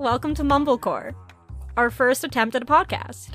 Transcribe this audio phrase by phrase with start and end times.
[0.00, 1.12] welcome to Mumblecore,
[1.76, 3.32] our first attempt at a podcast.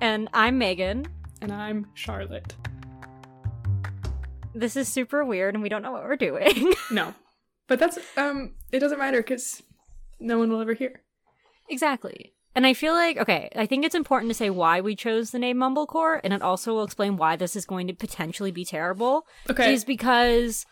[0.00, 1.06] And I'm Megan.
[1.40, 2.56] And I'm Charlotte.
[4.52, 6.74] This is super weird and we don't know what we're doing.
[6.90, 7.14] No.
[7.68, 9.62] But that's, um, it doesn't matter because
[10.18, 11.02] no one will ever hear.
[11.68, 12.32] exactly.
[12.52, 15.38] And I feel like, okay, I think it's important to say why we chose the
[15.38, 19.24] name Mumblecore, and it also will explain why this is going to potentially be terrible.
[19.48, 19.72] Okay.
[19.72, 20.66] Is because,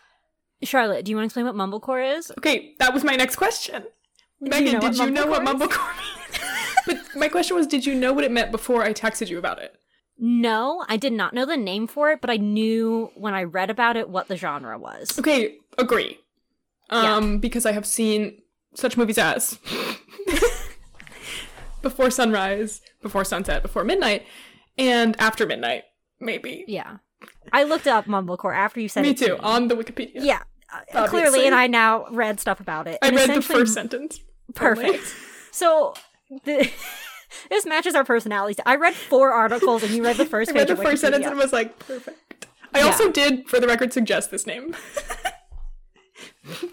[0.63, 2.29] Charlotte, do you want to explain what Mumblecore is?
[2.39, 3.85] Okay, that was my next question.
[4.41, 7.01] You Megan, know did you know what mumblecore mumblecore means?
[7.11, 9.61] but my question was, did you know what it meant before I texted you about
[9.61, 9.75] it?
[10.19, 13.69] No, I did not know the name for it, but I knew when I read
[13.69, 15.17] about it what the genre was.
[15.19, 16.17] Okay, agree.
[16.89, 18.41] Um, because I have seen
[18.73, 19.59] such movies as
[21.81, 24.25] Before Sunrise, Before Sunset, Before Midnight,
[24.77, 25.83] and After Midnight,
[26.19, 26.65] maybe.
[26.67, 26.97] Yeah.
[27.53, 29.17] I looked up Mumblecore after you said Me it.
[29.17, 30.11] to too, on the Wikipedia.
[30.15, 30.41] Yeah.
[30.93, 32.97] uh, Clearly, and I now read stuff about it.
[33.01, 34.19] I And read the first sentence.
[34.53, 35.15] Perfect.
[35.49, 35.95] So,
[36.45, 36.69] the,
[37.49, 38.57] this matches our personalities.
[38.63, 41.35] I read four articles, and you read the first I read the first sentence and
[41.35, 42.45] was like, perfect.
[42.75, 42.85] I Yeah.
[42.85, 44.75] also did, for the record, suggest this name.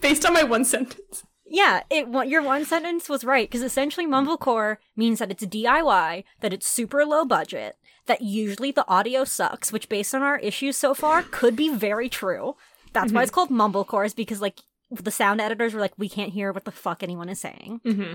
[0.03, 1.25] Based on my one sentence.
[1.47, 6.53] Yeah, it your one sentence was right because essentially mumblecore means that it's DIY, that
[6.53, 10.95] it's super low budget, that usually the audio sucks, which based on our issues so
[10.95, 12.57] far could be very true.
[12.93, 13.23] That's why mm-hmm.
[13.23, 16.65] it's called mumblecore is because like the sound editors were like we can't hear what
[16.65, 17.81] the fuck anyone is saying.
[17.85, 18.15] Mm-hmm.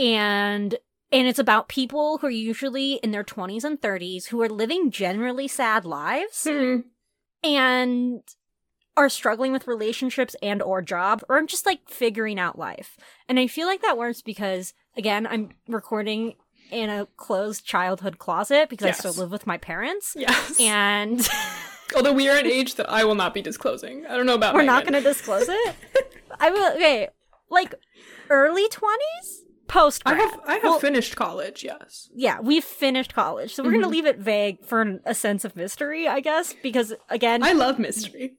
[0.00, 0.76] And
[1.12, 4.90] and it's about people who are usually in their 20s and 30s who are living
[4.92, 6.46] generally sad lives
[7.42, 8.22] and
[8.96, 12.96] are struggling with relationships and or job or just like figuring out life.
[13.28, 16.34] And I feel like that works because again, I'm recording
[16.70, 19.04] in a closed childhood closet because Yes.
[19.04, 20.14] I still live with my parents.
[20.16, 20.60] Yes.
[20.60, 21.28] And
[21.96, 24.06] Although we are an age that I will not be disclosing.
[24.06, 25.74] I don't know about we're not going to disclose it.
[26.40, 27.08] I will okay,
[27.50, 27.74] like
[28.28, 32.08] early 20s, post I have I have finished college, yes.
[32.14, 33.54] yeah, we've finished college.
[33.54, 33.80] So we're Mm-hmm.
[33.80, 37.42] going to leave it vague for an- a sense of mystery, I guess, because again,
[37.42, 38.34] I love mystery.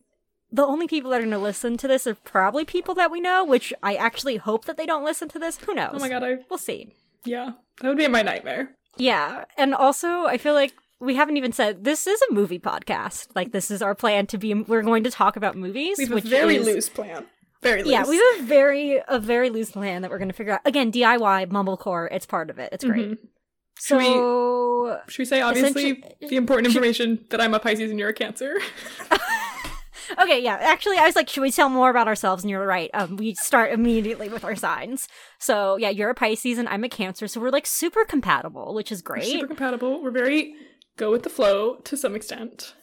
[0.51, 3.19] the only people that are going to listen to this are probably people that we
[3.21, 5.57] know, which I actually hope that they don't listen to this.
[5.59, 5.91] Who knows?
[5.93, 6.93] Oh my god, I We'll see.
[7.25, 7.51] yeah.
[7.81, 8.75] That would be my nightmare.
[8.97, 9.45] Yeah.
[9.57, 13.27] And also, I feel like we haven't even said this is a movie podcast.
[13.35, 15.97] Like, this is our plan to be, we're going to talk about movies.
[15.97, 17.25] We have a very is, loose plan.
[17.61, 17.91] Very loose.
[17.91, 20.61] Yeah, we have a very, a very loose plan that we're going to figure out.
[20.65, 22.69] Again, DIY, Mumblecore, it's part of it.
[22.71, 23.11] It's great.
[23.11, 23.17] Mhm.
[23.83, 27.99] Should we- So, Should we say obviously the important information that I'm a Pisces and
[27.99, 28.57] you're a Cancer?
[30.19, 30.57] Okay, yeah.
[30.59, 32.43] Actually, I was like, should we tell more about ourselves?
[32.43, 32.89] And you're right.
[32.93, 35.07] Um, we start immediately with our signs.
[35.39, 38.91] So yeah, you're a Pisces and I'm a Cancer, so we're like super compatible, which
[38.91, 39.25] is We're great.
[39.31, 40.03] super compatible.
[40.03, 40.53] We're very
[40.97, 42.75] go with the flow to some extent.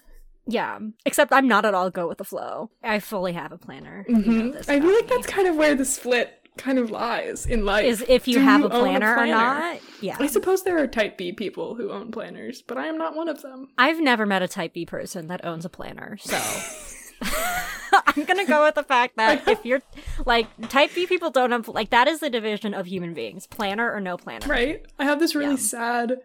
[0.47, 2.71] yeah, except I'm not at all go with the flow.
[2.83, 4.05] I fully have a planner.
[4.09, 4.53] You know Mhm.
[4.55, 5.11] this I feel like me.
[5.11, 7.85] that's kind of where the split kind of lies in life.
[7.85, 9.79] is if you Do have you a own planner, or not.
[10.01, 13.15] Yeah, I suppose there are type B people who own planners, but I am not
[13.15, 13.69] one of them.
[13.79, 16.37] I've never met a Type B person that owns a planner, so.
[18.07, 19.83] I'm gonna go with the fact that if you're
[20.25, 23.93] like Type B people don't have like that is the division of human beings, planner
[23.93, 24.47] or no planner.
[24.47, 24.85] Right?
[24.99, 25.57] I have this really Yeah.
[25.59, 26.17] sad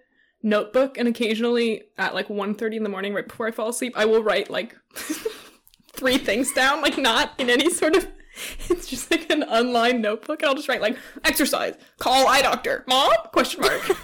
[0.44, 4.06] notebook and occasionally at like 1.30 in the morning right before I fall asleep, I
[4.06, 4.76] will write like
[5.94, 8.08] three things down, like not in any sort of
[8.70, 12.84] it's just like an unlined notebook and I'll just write like exercise, call eye doctor,
[12.88, 13.12] mom?
[13.32, 13.82] Question mark.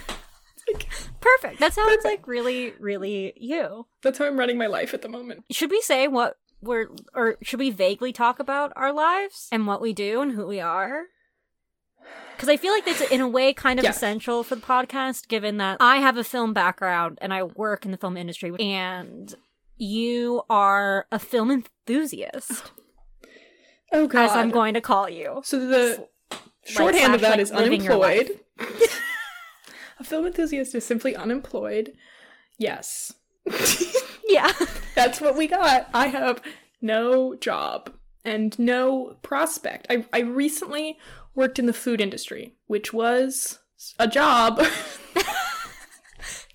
[0.71, 0.87] Like,
[1.19, 1.59] Perfect.
[1.59, 3.87] That sounds like really, really you.
[4.03, 5.45] That's how I'm running my life at the moment.
[5.49, 9.81] Should we say what we're, or should we vaguely talk about our lives and what
[9.81, 11.05] we do and who we are?
[12.39, 13.97] Because I feel like that's in a way kind of Yes.
[13.97, 17.91] essential for the podcast, given that I have a film background and I work in
[17.91, 19.35] the film industry, and
[19.77, 22.71] you are a film enthusiast,
[23.91, 24.29] Oh god.
[24.29, 25.41] as I'm going to call you.
[25.43, 26.07] So the
[26.63, 28.29] shorthand of that like, is living your life.
[28.57, 28.89] unemployed.
[29.99, 31.91] a film enthusiast is simply unemployed.
[32.57, 33.13] Yes.
[34.29, 34.51] Yeah.
[34.93, 35.89] That's what we got.
[35.91, 36.39] I have
[36.83, 37.91] no job
[38.23, 39.87] and no prospect.
[39.89, 40.99] I, I recently
[41.39, 43.59] worked in the food industry, which was
[43.97, 44.61] a job.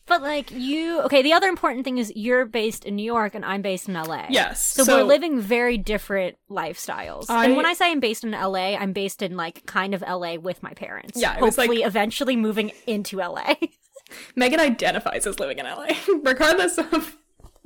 [0.07, 3.43] But like you, okay, the other important thing is you're based in New York and
[3.43, 4.27] I'm based in LA.
[4.29, 4.63] yes.
[4.63, 7.31] So, we're living very different lifestyles.
[7.31, 10.03] I- and when I say I'm based in LA, I'm based in like kind of
[10.03, 11.19] LA with my parents.
[11.19, 13.55] Yeah, was, like- Hopefully eventually moving into LA.
[14.37, 15.87] Megan identifies as living in LA,
[16.23, 17.17] regardless of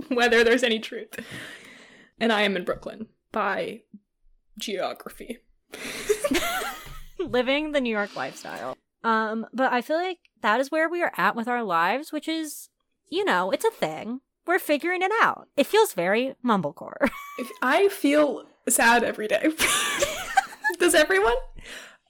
[0.07, 1.19] whether there's any truth.
[2.21, 3.81] And I am in Brooklyn by
[4.61, 5.39] geography.
[7.29, 8.77] living the New York lifestyle.
[9.05, 12.29] Um, but I feel like that is where we are at with our lives, which
[12.29, 12.69] is,
[13.09, 14.21] you know, it's a thing.
[14.47, 15.49] We're figuring it out.
[15.57, 17.11] It feels very mumblecore.
[17.63, 19.51] I feel sad every day.
[20.79, 21.35] Does everyone?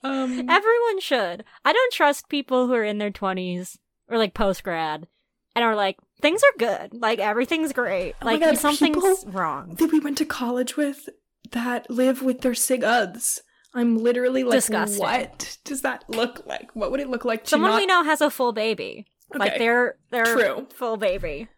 [0.03, 1.43] Um, Everyone should.
[1.65, 3.77] I don't trust people who are in their 20s
[4.07, 5.07] or like post grad
[5.55, 6.93] and are like, things are good.
[6.93, 8.15] Like everything's great.
[8.21, 9.75] Oh like God, something's wrong.
[9.75, 11.09] that we went to college with
[11.51, 13.41] that live with their sig uds.
[13.73, 15.01] I'm literally like, Disgusting.
[15.01, 16.75] what does that look like?
[16.75, 19.05] What would it look like to Someone not, we know has a full baby.
[19.33, 20.67] Like they're they're true.
[20.73, 21.49] full baby.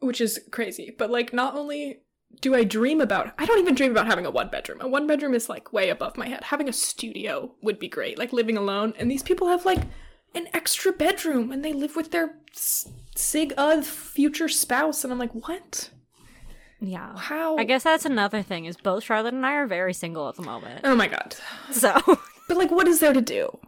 [0.00, 0.94] which is crazy.
[0.98, 2.00] But like, not only
[2.40, 4.80] do I dream about, I don't even dream about having a one bedroom.
[4.80, 6.44] A one bedroom is like way above my head.
[6.44, 8.92] Having a studio would be great, like living alone.
[8.98, 9.82] And these people have like
[10.34, 15.32] an extra bedroom, and they live with their sig ud future spouse, and I'm like,
[15.32, 15.90] what?
[16.80, 17.16] Yeah.
[17.16, 17.56] How?
[17.56, 20.42] I guess that's another thing is both Charlotte and I are very single at the
[20.42, 20.82] moment.
[20.84, 21.36] Oh my god.
[21.70, 21.92] So
[22.48, 23.58] But like, what is there to do?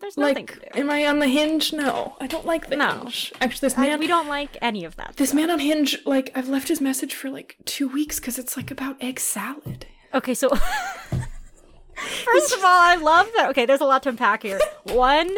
[0.00, 0.80] there's nothing Like, to do.
[0.80, 1.72] am I on the hinge?
[1.72, 3.00] No, I don't like the No.
[3.00, 3.32] hinge.
[3.40, 5.14] Actually, this I- man, we don't like any of that.
[5.16, 8.56] this man on Hinge, like, I've left his message for like two weeks because it's
[8.56, 9.86] like about egg salad.
[10.14, 10.48] Okay, so
[11.94, 13.50] first of all, I love that.
[13.50, 14.60] Okay, there's a lot to unpack here.
[14.84, 15.30] One,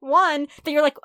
[0.00, 0.96] one that you're like,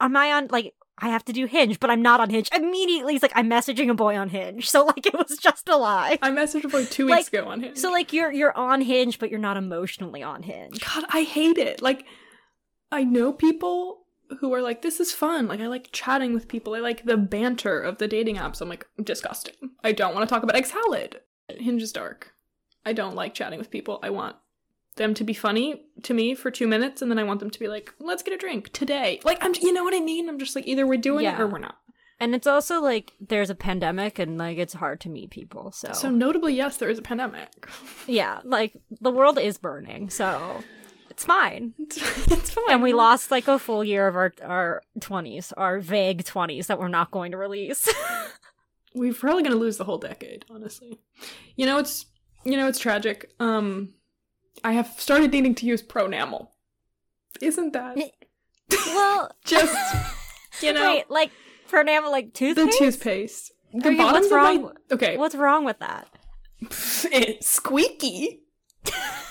[0.00, 0.74] am I on like?
[0.98, 2.48] I have to do Hinge, but I'm not on Hinge.
[2.54, 4.68] Immediately, he's like, I'm messaging a boy on Hinge.
[4.72, 6.18] So like, it was just a lie.
[6.22, 7.78] I messaged a boy two Like, weeks ago on Hinge.
[7.78, 10.80] So like, you're you're on Hinge, but you're not emotionally on Hinge.
[10.80, 11.82] God, I hate it.
[11.82, 12.04] Like,
[12.90, 14.00] I know people
[14.40, 15.46] who are like, this is fun.
[15.48, 16.74] Like, I like chatting with people.
[16.74, 18.60] I like the banter of the dating apps.
[18.60, 19.54] I'm like, disgusting.
[19.84, 21.20] I don't want to talk about egg salad.
[21.48, 22.32] Hinge is dark.
[22.86, 23.98] I don't like chatting with people.
[24.02, 24.36] I want
[24.96, 27.58] them to be funny to me for two minutes, and then I want them to
[27.58, 29.20] be like, let's get a drink today.
[29.24, 30.28] Like, I'm, you know what I mean?
[30.28, 31.78] I'm just like, either we're doing it or we're not.
[32.20, 35.72] And it's also like there's a pandemic, and like it's hard to meet people.
[35.72, 37.68] So, So, notably, yes, there is a pandemic.
[38.06, 40.08] yeah, like the world is burning.
[40.08, 40.62] So
[41.10, 41.74] it's fine.
[41.78, 42.64] It's, fine.
[42.68, 46.78] And we lost like a full year of our our twenties, our vague twenties that
[46.78, 47.88] we're not going to release.
[48.94, 51.00] we're probably gonna lose the whole decade honestly
[51.56, 52.06] you know it's
[52.44, 53.92] you know it's tragic um
[54.64, 56.48] i have started needing to use pronamel
[57.40, 57.96] isn't that
[58.86, 59.76] well, just
[60.62, 61.30] you know wait, like
[61.70, 62.78] pronamel, like the toothpaste.
[62.78, 64.72] toothpaste the Okay, bottoms what's of my- wrong?
[64.92, 66.08] okay What's wrong with that?
[66.60, 68.40] it's squeaky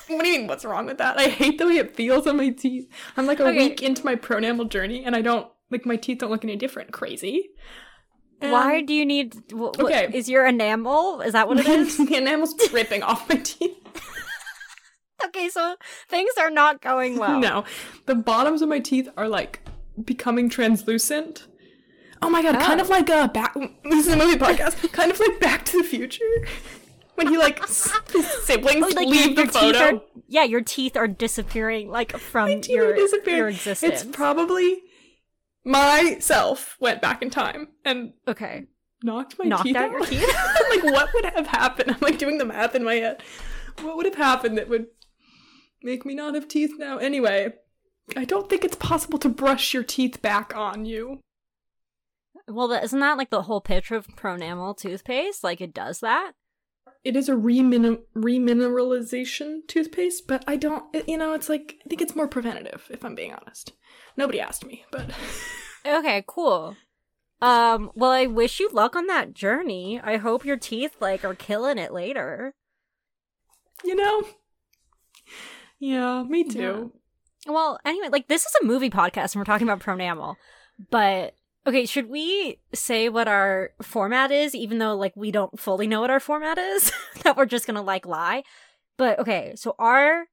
[0.08, 2.38] what do you mean what's wrong with that i hate the way it feels on
[2.38, 3.58] my teeth i'm like a Okay.
[3.70, 6.92] week into my pronamel journey and i don't like my teeth don't look any different
[6.92, 7.50] crazy
[8.40, 9.36] Why um, do you need?
[9.52, 10.10] Wh- Okay.
[10.14, 11.22] is your enamel?
[11.22, 11.96] Is that what it is?
[11.98, 13.78] the enamel's dripping off my teeth
[15.28, 15.76] okay, so
[16.08, 17.40] things are not going well.
[17.40, 17.64] No,
[18.06, 19.62] the bottoms of my teeth are like
[20.04, 21.48] becoming translucent.
[22.22, 22.84] Oh my god, kind Oh.
[22.84, 23.56] of like a back.
[23.84, 24.92] This is a movie podcast.
[24.94, 26.24] kind of like Back to the Future,
[27.16, 27.92] when he like his
[28.44, 29.80] siblings Oh, like leave your, the your photo.
[29.98, 33.84] are yeah, your teeth are disappearing like from your your existence.
[33.84, 34.82] It's probably
[35.64, 38.66] myself went back in time and okay.
[39.04, 40.28] knocked my Knocked teeth out your teeth?
[40.70, 41.92] like what would have happened?
[41.92, 43.22] I'm like doing the math in my head.
[43.82, 44.88] What would have happened that would
[45.84, 46.98] make me not have teeth now?
[46.98, 47.54] Anyway,
[48.16, 51.20] I don't think it's possible to brush your teeth back on you.
[52.48, 55.44] Well, isn't that like the whole pitch of Pronamel toothpaste?
[55.44, 56.34] Like it does that.
[57.04, 61.90] It is a remin- remineralization toothpaste, but I don't, it- you know, it's like, I
[61.90, 63.74] think it's more preventative, if I'm being honest.
[64.18, 65.10] Nobody asked me, but
[65.86, 66.76] Okay, cool.
[67.42, 70.00] Um, well, I wish you luck on that journey.
[70.04, 72.54] I hope your teeth like are killing it later.
[73.84, 74.24] you know,
[75.82, 76.94] yeah, me too.
[77.48, 80.36] Well, anyway, like this is a movie podcast and we're talking about Pronamel.
[80.92, 81.34] But
[81.66, 86.02] okay, should we say what our format is even though like we don't fully know
[86.02, 86.92] what our format is?
[87.24, 88.44] that we're just to like lie.
[88.96, 90.26] But okay, so our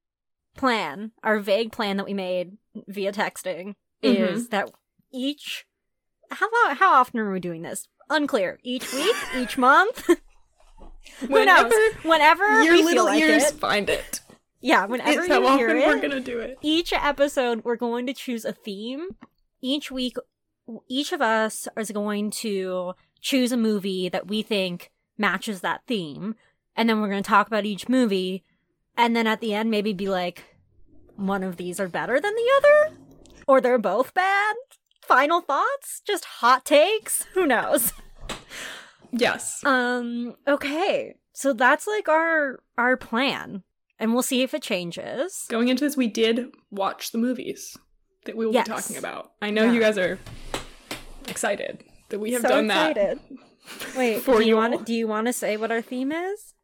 [0.54, 4.06] plan, our vague plan that we made via texting mm-hmm.
[4.06, 4.70] is that
[5.10, 5.64] each
[6.30, 7.88] how how often are we doing this?
[8.10, 8.58] Unclear.
[8.62, 10.06] Each week, each month.
[11.20, 11.72] Who knows?
[12.02, 13.54] Whenever your little like ears it.
[13.54, 14.20] find it.
[14.60, 16.58] Yeah, whenever It's you hear it we're gonna do it.
[16.62, 19.10] each episode we're going to choose a theme.
[19.60, 20.16] Each week
[20.88, 26.34] each of us is going to choose a movie that we think matches that theme.
[26.76, 28.44] And then we're going to talk about each movie.
[28.96, 30.44] And then at the end maybe be like
[31.16, 32.96] one of these are better than the other?
[33.46, 34.54] Or they're both bad?
[35.02, 36.02] Final thoughts?
[36.06, 37.24] Just hot takes?
[37.34, 37.92] Who knows?
[39.10, 39.64] Yes.
[39.64, 41.14] um okay.
[41.32, 43.62] So that's like our our plan
[43.98, 47.76] and we'll see if it changes Going into this, we did watch the movies
[48.24, 48.66] that we will Yes.
[48.66, 49.32] be talking about.
[49.42, 49.72] I know Yeah.
[49.72, 50.18] you guys are
[51.28, 52.96] excited that we have So done that.
[52.96, 53.18] excited.
[53.96, 56.12] Wait, for do you you want to, do you want to say what our theme
[56.12, 56.54] is?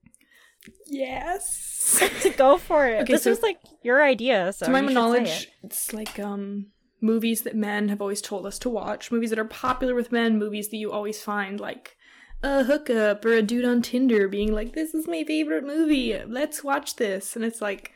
[0.86, 2.02] Yes.
[2.22, 3.02] To go for it.
[3.02, 5.48] Okay, this so- was like your idea, so to my you should say knowledge, it.
[5.64, 6.66] it's like um
[7.00, 10.38] movies that men have always told us to watch, movies that are popular with men,
[10.38, 11.96] movies that you always find like
[12.44, 16.16] a hookup or a dude on Tinder being like, "This is my favorite movie.
[16.26, 17.92] Let's watch this," and it's like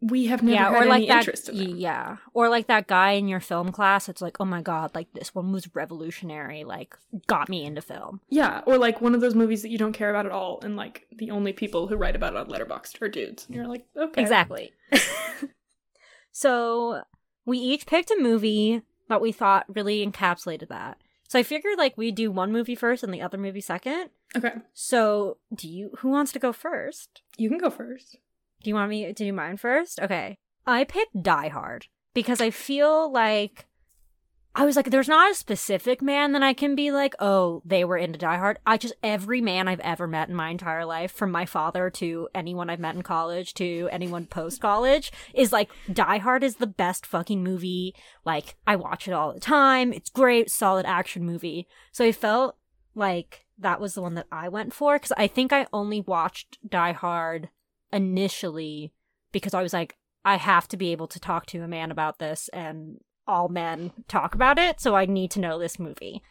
[0.00, 1.18] we have never yeah, had or like that.
[1.18, 1.76] interest in them.
[1.76, 4.08] Yeah, or like that guy in your film class.
[4.08, 6.64] It's like, oh my god, like this one was revolutionary.
[6.64, 8.22] Like, got me into film.
[8.30, 10.76] Yeah, or like one of those movies that you don't care about at all, and
[10.76, 13.46] like the only people who write about it on Letterboxd are dudes.
[13.46, 14.72] And you're like, okay, Exactly.
[16.32, 17.02] so
[17.44, 20.96] we each picked a movie that we thought really encapsulated that.
[21.30, 24.10] So I figured like we do one movie first and the other movie second.
[24.36, 25.92] Okay, So do you?
[26.00, 27.22] Who wants to go first?
[27.36, 28.16] you can go first.
[28.64, 30.00] Do you want me to do mine first?
[30.00, 30.38] Okay.
[30.66, 33.66] I picked Die Hard because I feel like
[34.52, 37.84] I was like, there's not a specific man that I can be like, oh, they
[37.84, 38.58] were into Die Hard.
[38.66, 42.28] I just, every man I've ever met in my entire life, from my father to
[42.34, 46.66] anyone I've met in college to anyone post college, is like, Die Hard is the
[46.66, 47.94] best fucking movie.
[48.24, 49.92] Like, I watch it all the time.
[49.92, 51.68] It's great, solid action movie.
[51.92, 52.56] So I felt
[52.96, 56.58] like that was the one that I went for because I think I only watched
[56.68, 57.50] Die Hard
[57.92, 58.92] initially
[59.30, 62.18] because I was like, I have to be able to talk to a man about
[62.18, 62.98] this, and
[63.30, 66.22] all men talk about it, so I need to know this movie.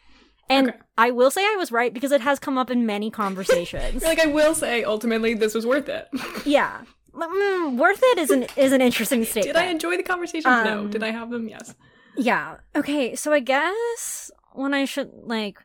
[0.48, 0.78] And Okay.
[0.98, 4.02] I will say I was right because it has come up in many conversations.
[4.10, 6.08] Like, I will say, ultimately, this was worth it.
[6.44, 9.54] yeah, Mm, worth it is an is an interesting statement.
[9.54, 10.64] Did I enjoy the conversations?
[10.64, 10.80] no.
[10.80, 11.48] Um, Did I have them?
[11.48, 11.74] Yes.
[12.16, 12.58] Yeah.
[12.76, 13.16] Okay.
[13.16, 15.58] So I guess when I should like,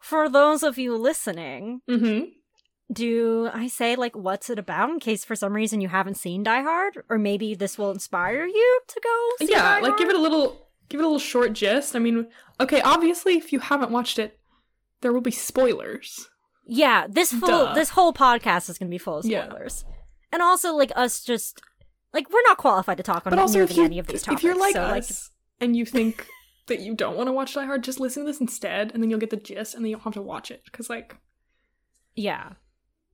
[0.00, 2.30] for those of you listening, Mm-hmm.
[2.92, 6.42] do I say like what's it about in case for some reason you haven't seen
[6.44, 9.46] Die Hard, or maybe this will inspire you to go?
[9.46, 11.94] See Yeah, Die like give it a little, give it a little short gist.
[11.96, 12.28] I mean,
[12.60, 14.38] okay, obviously, if you haven't watched it,
[15.00, 16.28] there will be spoilers.
[16.66, 17.74] Yeah, this full Duh.
[17.74, 19.46] this whole podcast is gonna be full of Yeah.
[19.48, 19.84] spoilers,
[20.32, 21.60] and also like us just
[22.12, 24.40] like we're not qualified to talk on But also, if, you, any of these topics.
[24.40, 26.26] if you're like so, us and you think
[26.66, 29.10] that you don't want to watch Die Hard, just listen to this instead, and then
[29.10, 30.62] you'll get the gist, and then you don't have to watch it.
[30.64, 31.16] Because, like,
[32.16, 32.54] yeah,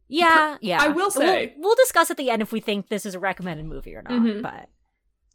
[0.09, 0.81] yeah, yeah.
[0.81, 3.19] I will say- we'll, we'll discuss at the end if we think this is a
[3.19, 4.12] recommended movie or not.
[4.12, 4.43] Mhm.
[4.43, 4.69] But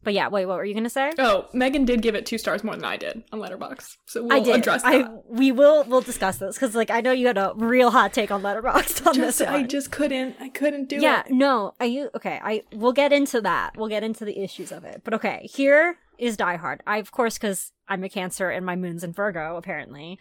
[0.07, 1.11] but yeah, wait, what were you gonna say?
[1.19, 4.37] oh, Megan did give it two stars more than I did on Letterboxd, so we'll
[4.37, 4.55] I did.
[4.55, 4.93] address that.
[4.93, 8.13] I we will we'll discuss this because like I know you had a real hot
[8.13, 9.53] take on Letterboxd on just, this one.
[9.59, 10.37] I just couldn't.
[10.39, 11.25] I couldn't do yeah, it.
[11.27, 12.39] Yeah, no, I you okay.
[12.41, 13.75] I we'll get into that.
[13.75, 15.01] We'll get into the issues of it.
[15.03, 16.83] But okay, here is Die Hard.
[16.87, 19.57] I of course because I'm a Cancer and my moon's in Virgo.
[19.57, 20.19] Apparently,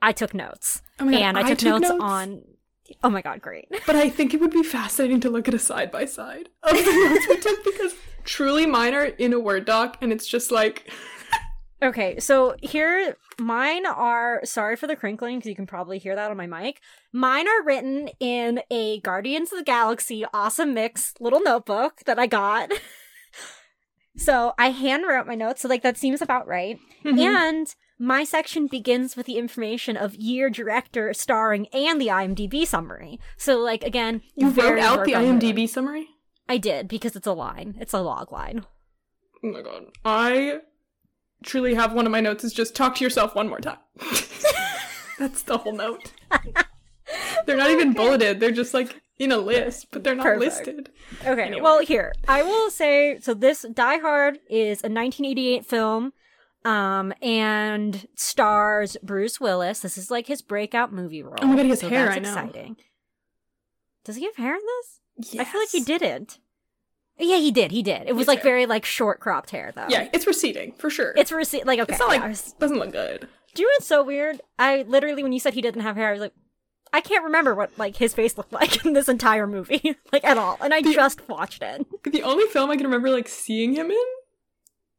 [0.00, 2.04] I took notes Oh God, and I, I took, took notes, notes?
[2.04, 2.42] on.
[3.02, 3.68] Oh my god, great!
[3.86, 6.72] But I think it would be fascinating to look at a side by side of
[6.76, 10.50] the notes we took because truly mine are in a Word doc, and it's just
[10.50, 10.90] like
[11.82, 14.40] Okay, so here mine are.
[14.44, 16.80] Sorry for the crinkling because you can probably hear that on my mic.
[17.12, 22.26] Mine are written in a Guardians of the Galaxy awesome mix little notebook that I
[22.26, 22.72] got.
[24.16, 26.78] so I hand wrote my notes, so like that seems about right.
[27.04, 27.18] Mhm.
[27.18, 33.20] And my section begins with the information of year, director, starring, and the IMDb summary.
[33.36, 35.12] So, like again, you wrote out the.
[35.12, 36.08] IMDb summary.
[36.48, 37.76] I did because it's a line.
[37.80, 38.64] It's a log line.
[39.44, 40.58] Oh my god, I
[41.42, 43.78] truly have one of my notes is just talk to yourself one more time.
[45.18, 46.12] That's the whole note.
[47.46, 48.40] they're not even bulleted.
[48.40, 50.40] They're just like in a list, but they're not Perfect.
[50.40, 50.90] listed.
[51.24, 51.60] Okay, Anyway.
[51.62, 53.18] well, here I will say.
[53.20, 56.12] So this Die Hard is a 1988 film,
[56.64, 59.80] um, and stars Bruce Willis.
[59.80, 61.34] This is like his breakout movie role.
[61.40, 62.28] Oh my God, he has so hair, That's I know.
[62.30, 62.76] exciting.
[64.04, 64.60] Does he have hair in
[65.18, 65.38] this?
[65.38, 66.38] I feel like he didn't.
[67.18, 67.70] Yeah, he did.
[67.70, 68.08] He did.
[68.08, 68.50] It was His like hair.
[68.50, 69.86] very like short cropped hair though.
[69.88, 71.12] Yeah, it's receding for sure.
[71.16, 71.66] It's receding.
[71.66, 71.92] like okay.
[71.92, 73.28] It's not like yeah, was- doesn't look good.
[73.54, 74.40] do you know what's so weird?
[74.58, 76.32] I literally when you said he didn't have hair, I was like,
[76.92, 80.36] I can't remember what like his face looked like in this entire movie, like at
[80.38, 80.58] all.
[80.60, 81.86] And I just watched it.
[82.04, 84.04] The only film I can remember like seeing him in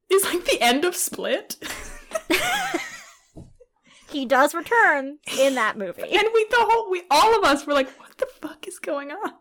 [0.09, 1.55] is like the end of Split.
[4.09, 6.03] He does return in that movie.
[6.03, 9.11] And we the whole we all of us were like, what the fuck is going
[9.11, 9.33] on?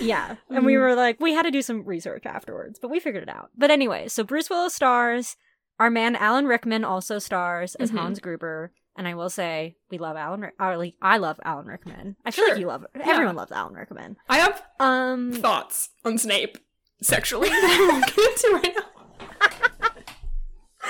[0.00, 0.36] Yeah.
[0.50, 3.28] And we were like, we had to do some research afterwards, but we figured it
[3.28, 3.50] out.
[3.56, 5.36] But anyway, so Bruce Willis stars.
[5.78, 7.98] Our man Alan Rickman also stars as Mhm.
[7.98, 8.72] Hans Gruber.
[8.96, 10.40] And I will say, we love Alan.
[10.40, 12.16] Rick- or like, I love Alan Rickman.
[12.24, 12.54] I feel Sure.
[12.54, 12.84] like you love.
[12.96, 13.10] Yeah.
[13.10, 14.16] Everyone loves Alan Rickman.
[14.28, 16.58] I have Um, thoughts on Snape
[17.00, 18.97] sexually that I won't get into right now.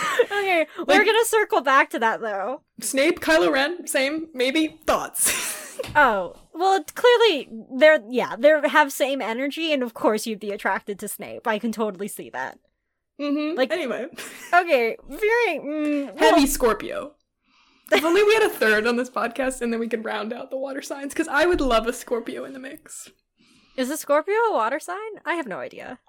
[0.24, 2.62] okay, we're gonna circle back to that though.
[2.80, 5.66] Snape, Kylo Ren, same, maybe thoughts.
[5.94, 10.98] Oh, well, clearly they're yeah they have same energy, and of course you'd be attracted
[10.98, 11.46] to Snape.
[11.46, 12.58] I can totally see that.
[13.20, 13.56] mm-hmm.
[13.56, 14.06] Like- Like anyway,
[14.52, 17.12] Okay, very mm, well, heavy Scorpio.
[17.92, 20.50] If only we had a third on this podcast, and then we could round out
[20.50, 21.14] the water signs.
[21.14, 23.08] Because I would love a Scorpio in the mix.
[23.76, 25.20] Is a Scorpio a water sign?
[25.24, 26.00] I have no idea.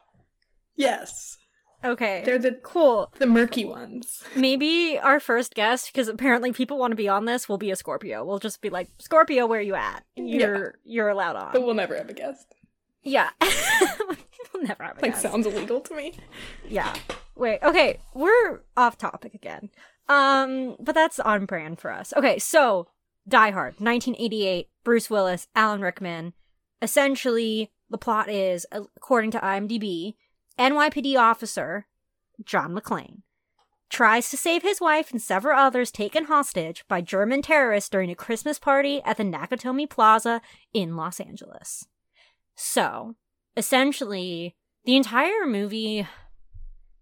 [0.76, 1.38] Yes,
[1.84, 2.24] Okay.
[2.26, 3.14] they're the cool.
[3.20, 4.24] the murky ones.
[4.36, 7.76] Maybe our first guest, because apparently people want to be on this, will be a
[7.76, 8.26] Scorpio.
[8.26, 10.04] We'll just be like, Scorpio, where are you at?
[10.16, 11.52] You're you're allowed on.
[11.54, 12.54] But we'll never have a guest.
[13.04, 13.30] yeah.
[14.54, 15.22] We'll never have a Like guess.
[15.22, 16.16] sounds illegal to me.
[16.68, 16.94] Yeah.
[17.36, 17.60] Wait.
[17.62, 19.70] Okay, we're off topic again.
[20.10, 22.14] Um, but that's on brand for us.
[22.18, 22.88] Okay, so
[23.28, 26.34] Die Hard, 1988, Bruce Willis, Alan Rickman.
[26.82, 30.16] Essentially, the plot is, according to IMDb,
[30.60, 31.88] NYPD officer
[32.44, 33.22] John McClane
[33.90, 38.16] tries to save his wife and several others taken hostage by German terrorists during a
[38.16, 40.42] Christmas party at the Nakatomi Plaza
[40.74, 41.88] in Los Angeles.
[42.56, 43.16] So,
[43.58, 46.08] essentially, the entire movie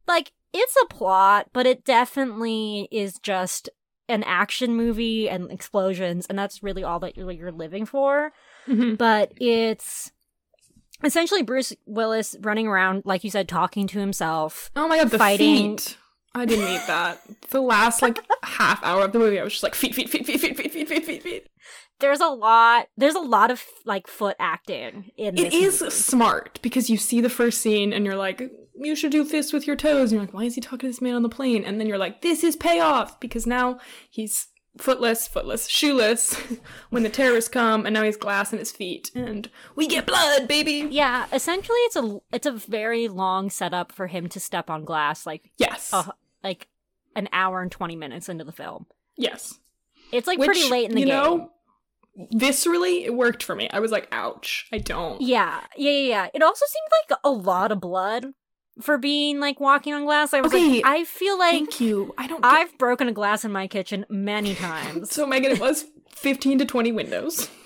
[0.08, 3.70] like it's a plot, but it definitely is just
[4.08, 8.32] an action movie and explosions, and that's really all that you're, you're living for.
[8.68, 8.96] Mm-hmm.
[8.96, 10.12] But it's
[11.04, 14.70] essentially Bruce Willis running around, like you said, talking to himself.
[14.76, 15.98] Oh my god, the Fighting- feet.
[16.36, 17.20] I didn't need that.
[17.50, 20.26] The last like half hour of the movie, I was just like feet, feet, feet,
[20.26, 21.48] feet, feet, feet, feet, feet, feet, feet.
[22.00, 22.90] There's a lot.
[22.96, 25.36] There's a lot of like foot acting in.
[25.36, 25.92] It is movie.
[25.92, 28.40] smart because you see the first scene and you're like,
[28.76, 30.12] you should do this with your toes.
[30.12, 31.64] And you're like, why is he talking to this man on the plane?
[31.64, 33.80] And then you're like, this is payoff because now
[34.12, 36.36] he's footless, footless, shoeless
[36.90, 40.48] when the terrorists come, and now he's glass in his feet, and we get blood,
[40.48, 40.88] baby.
[40.90, 45.26] Yeah, essentially, it's a it's a very long setup for him to step on glass,
[45.26, 46.12] like Yes, uh,
[46.44, 46.68] like
[47.16, 48.86] an hour and twenty minutes into the film.
[49.18, 49.60] yes.
[50.14, 51.16] It's like Which, pretty late in the you game.
[51.16, 51.52] know,
[52.34, 53.70] viscerally, it worked for me.
[53.72, 55.22] I was like, ouch, I don't.
[55.22, 56.28] Yeah, yeah, yeah, yeah.
[56.34, 58.28] It also seemed like a lot of blood
[58.82, 60.34] for being like walking on glass.
[60.34, 62.14] I was Okay, like, I feel like Thank you.
[62.18, 62.42] I don't.
[62.42, 65.12] Get- I've broken a glass in my kitchen many times.
[65.12, 67.50] so Megan, it was fifteen to twenty windows.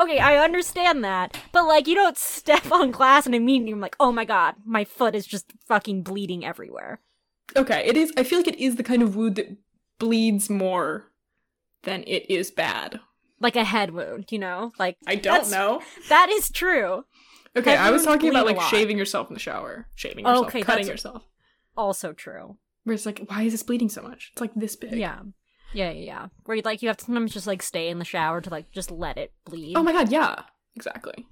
[0.00, 3.96] okay, I understand that, but like you don't step on glass and immediately I'm like,
[4.00, 7.00] oh my god, my foot is just fucking bleeding everywhere.
[7.56, 8.12] Okay, it is.
[8.16, 9.56] I feel like it is the kind of wound that
[9.98, 11.10] bleeds more
[11.82, 13.00] than it is bad.
[13.40, 14.72] Like a head wound, you know?
[14.78, 15.82] Like I don't know.
[16.08, 17.04] That is true.
[17.56, 20.86] Okay, I was talking about like shaving yourself in the shower, shaving yourself, Okay, cutting
[20.86, 21.22] yourself.
[21.76, 22.56] Also true.
[22.84, 24.30] Where it's like, why is this bleeding so much?
[24.32, 24.92] It's like this big.
[24.92, 25.20] Yeah.
[25.74, 26.26] Yeah, yeah, yeah.
[26.44, 28.70] Where you like you have to sometimes just like stay in the shower to like
[28.72, 29.76] just let it bleed.
[29.76, 30.42] Oh my god, yeah,
[30.74, 31.26] exactly.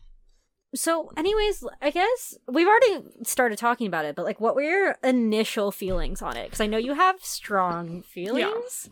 [0.75, 4.97] So, anyways, I guess we've already started talking about it, but like, what were your
[5.03, 6.45] initial feelings on it?
[6.45, 8.89] Because I know you have strong feelings.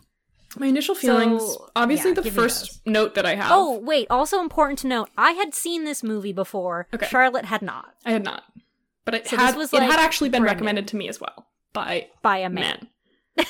[0.57, 3.51] My initial feelings, So, obviously, yeah, the first note that I have.
[3.51, 4.07] Oh, wait.
[4.09, 6.87] Also important to note, I had seen this movie before.
[6.93, 7.05] Okay.
[7.07, 8.43] Charlotte had not, I had not,
[9.05, 9.55] but it So had.
[9.55, 12.87] was, it had actually been recommended to me as well by by a man.
[13.37, 13.45] men.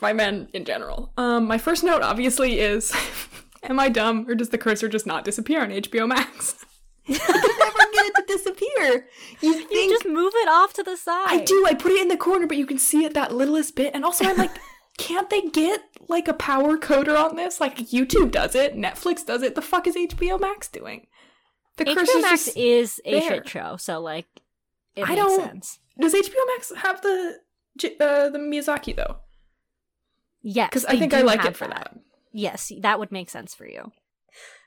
[0.00, 1.12] by men in general.
[1.16, 2.92] Um, my first note obviously is,
[3.64, 6.64] am I dumb or does the cursor just not disappear on HBO Max?
[7.06, 9.08] you can never get it to disappear.
[9.40, 11.26] You think You just move it off to the side.
[11.28, 11.64] I do.
[11.66, 13.94] I put it in the corner, but you can see it that littlest bit.
[13.94, 14.50] And also, I'm like,
[14.98, 17.60] can't they get like a power coder on this?
[17.60, 19.54] Like YouTube does it, Netflix does it.
[19.54, 21.06] The fuck is HBO Max doing?
[21.76, 24.26] The HBO cursor's Max just- is a shit show, so like,
[24.96, 25.78] it I makes don't- sense.
[25.98, 27.38] does HBO Max have the
[28.00, 29.18] uh, the Miyazaki though?
[30.42, 31.94] Yes, Because I think I like it for that.
[32.32, 33.92] Yes, that would make sense for you.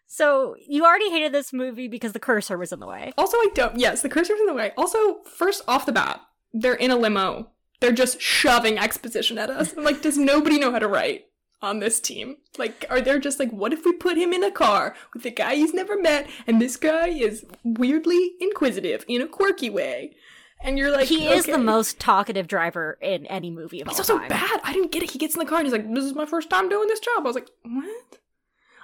[0.07, 3.13] So you already hated this movie because the cursor was in the way.
[3.17, 3.79] Also, I don't.
[3.79, 4.71] Yes, the cursor's in the way.
[4.77, 6.19] Also, first off the bat,
[6.53, 7.49] they're in a limo.
[7.81, 9.73] They're just shoving exposition at us.
[9.75, 11.25] I'm like, does nobody know how to write
[11.61, 12.37] on this team?
[12.57, 15.31] Like, are they just like, what if we put him in a car with a
[15.31, 20.15] guy he's never met, and this guy is weirdly inquisitive in a quirky way?
[20.63, 24.17] And you're like, he is the most talkative driver in any movie of He's all
[24.17, 24.61] also bad.
[24.63, 25.09] I didn't get it.
[25.11, 26.99] He gets in the car and he's like, "This is my first time doing this
[26.99, 28.19] job." I was like, "What?"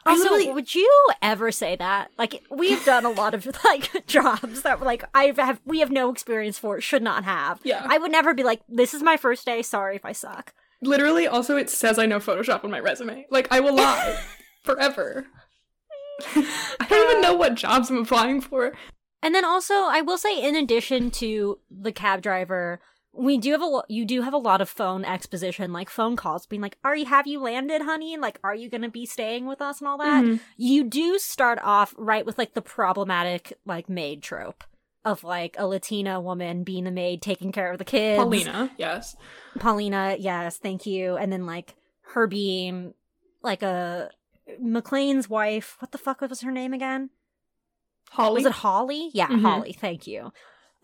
[0.08, 0.91] Also, literally would you
[1.22, 2.12] ever say that?
[2.17, 6.10] Like, we've done a lot of like jobs that like I have we have no
[6.12, 7.60] experience for, should not have.
[7.63, 7.86] Yeah.
[7.88, 9.62] I would never be like, "This is my first day.
[9.62, 13.26] Sorry if I suck." literally also it says I know Photoshop on my resume.
[13.30, 14.20] Like I will lie
[14.63, 15.28] forever.
[16.36, 18.74] I don't even know what jobs I'm applying for.
[19.22, 22.80] And then also, I will say, in addition to the cab driver,
[23.17, 26.45] we do have a you do have a lot of phone exposition, like phone calls,
[26.45, 28.15] being like, "Are you have you landed, honey?
[28.17, 30.39] Like, are you gonna be staying with us and all that?" Mhm.
[30.56, 34.63] You do start off right with like the problematic like maid trope
[35.03, 38.21] of like a Latina woman being the maid taking care of the kids.
[38.21, 39.15] Paulina, yes.
[39.60, 41.17] Paulina, yes, thank you.
[41.17, 41.75] And then like
[42.13, 42.93] her being
[43.41, 44.12] like a
[44.62, 45.75] McClane's wife.
[45.80, 47.10] What the fuck was her name again?
[48.12, 48.36] Holly.
[48.36, 49.10] Was it Holly?
[49.13, 49.41] Yeah, Mhm.
[49.41, 49.73] Holly.
[49.73, 50.32] Thank you.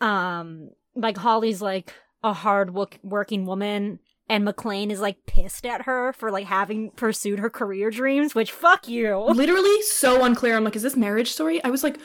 [0.02, 1.94] Um, like Holly's like
[2.24, 6.92] a hard wo- working woman, and McClane is like pissed at her for like having
[6.92, 8.34] pursued her career dreams.
[8.34, 9.18] Which fuck you.
[9.18, 10.56] literally so unclear.
[10.56, 11.64] I'm like, is this marriage story?
[11.64, 12.00] I was like,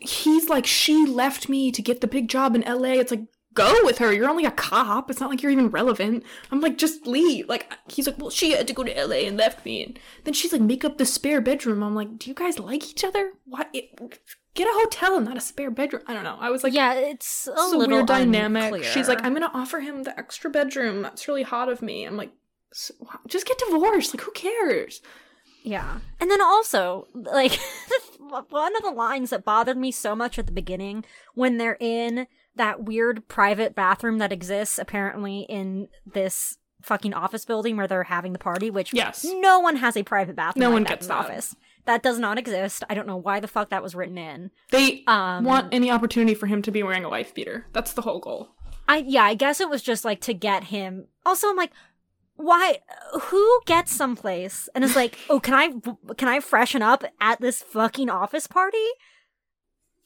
[0.00, 2.90] he's like, she left me to get the big job in LA.
[2.92, 4.12] It's like, go with her.
[4.12, 5.10] You're only a cop.
[5.10, 6.24] It's not like you're even relevant.
[6.50, 7.48] I'm like, just leave.
[7.48, 9.82] Like, he's like, well, she had to go to LA and left me.
[9.84, 11.82] And then she's like, make up the spare bedroom.
[11.82, 13.32] I'm like, do you guys like each other?
[13.44, 13.68] What?
[13.72, 13.98] It,
[14.58, 16.02] get a hotel and not a spare bedroom.
[16.06, 16.36] I don't know.
[16.40, 18.64] I was like, yeah, it's a It's little weird dynamic.
[18.64, 18.82] unclear.
[18.84, 21.00] She's like, I'm gonna offer him the extra bedroom.
[21.02, 22.04] That's really hot of me.
[22.04, 22.32] I'm like,
[22.72, 22.90] "S-
[23.26, 24.12] just get divorced.
[24.14, 25.00] Like, who cares?
[25.62, 26.00] Yeah.
[26.20, 27.58] And then also, like,
[28.18, 32.26] one of the lines that bothered me so much at the beginning when they're in
[32.56, 38.32] that weird private bathroom that exists apparently in this fucking office building where they're having
[38.32, 39.24] the party, which Yes.
[39.24, 40.60] no one has a private bathroom.
[40.62, 41.54] No like one gets in the office.
[41.88, 42.84] That does not exist.
[42.90, 44.50] I don't know why the fuck that was written in.
[44.70, 47.66] They Um, want any opportunity for him to be wearing a wife beater.
[47.72, 48.50] That's the whole goal.
[48.86, 51.06] I yeah, I guess it was just like to get him.
[51.24, 51.72] Also, I'm like,
[52.36, 52.80] why?
[53.22, 57.62] Who gets someplace and is like, oh, can I can I freshen up at this
[57.62, 58.86] fucking office party?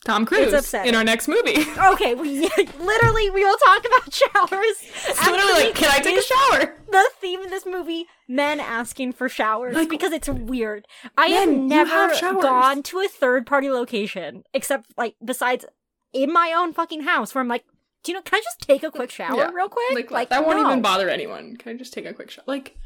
[0.04, 1.56] Tom Cruise in our next movie.
[1.92, 4.76] Okay, we literally we will talk about showers.
[5.08, 6.74] It's literally like, can I take a shower?
[6.90, 10.86] The theme of this movie: men asking for showers Like- because it's weird.
[11.16, 15.64] I have never have gone to a third party location except like besides
[16.12, 17.64] in my own fucking house where I'm like,
[18.02, 18.22] do you know?
[18.22, 19.50] Can I just take a quick shower Yeah.
[19.52, 20.10] real quick?
[20.10, 21.56] Like, that won't even bother anyone.
[21.56, 22.44] Can I just take a quick shower?
[22.48, 22.76] Like,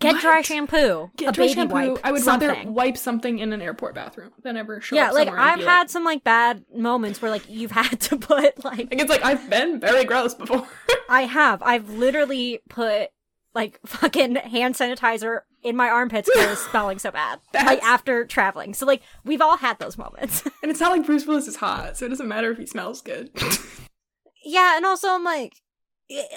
[0.00, 0.20] Get what?
[0.22, 1.10] dry shampoo.
[1.16, 1.74] Get a dry baby shampoo.
[1.74, 1.98] wipe.
[2.04, 2.48] I would something.
[2.48, 5.60] rather wipe something in an airport bathroom than ever show Yeah, up like somewhere I've
[5.64, 9.24] had some like bad moments where like you've had to put like Like, it's like
[9.24, 10.66] I've been very gross before.
[11.08, 11.62] I have.
[11.62, 13.08] I've literally put
[13.54, 17.40] like fucking hand sanitizer in my armpits because I was smelling so bad.
[17.54, 18.74] Like after traveling.
[18.74, 20.42] So like we've all had those moments.
[20.62, 23.00] and it's not like Bruce Willis is hot, so it doesn't matter if he smells
[23.00, 23.30] good.
[24.44, 25.54] yeah, and also I'm like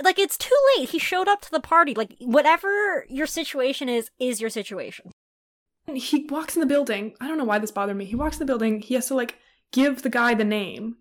[0.04, 0.90] like it's too late.
[0.90, 1.94] He showed up to the party.
[1.94, 5.12] Like whatever your situation is is your situation.
[5.94, 7.16] he walks in the building.
[7.22, 8.06] I don't know why this bothered me.
[8.06, 8.82] He walks in the building.
[8.82, 9.38] He has to like
[9.72, 10.98] give the guy the name,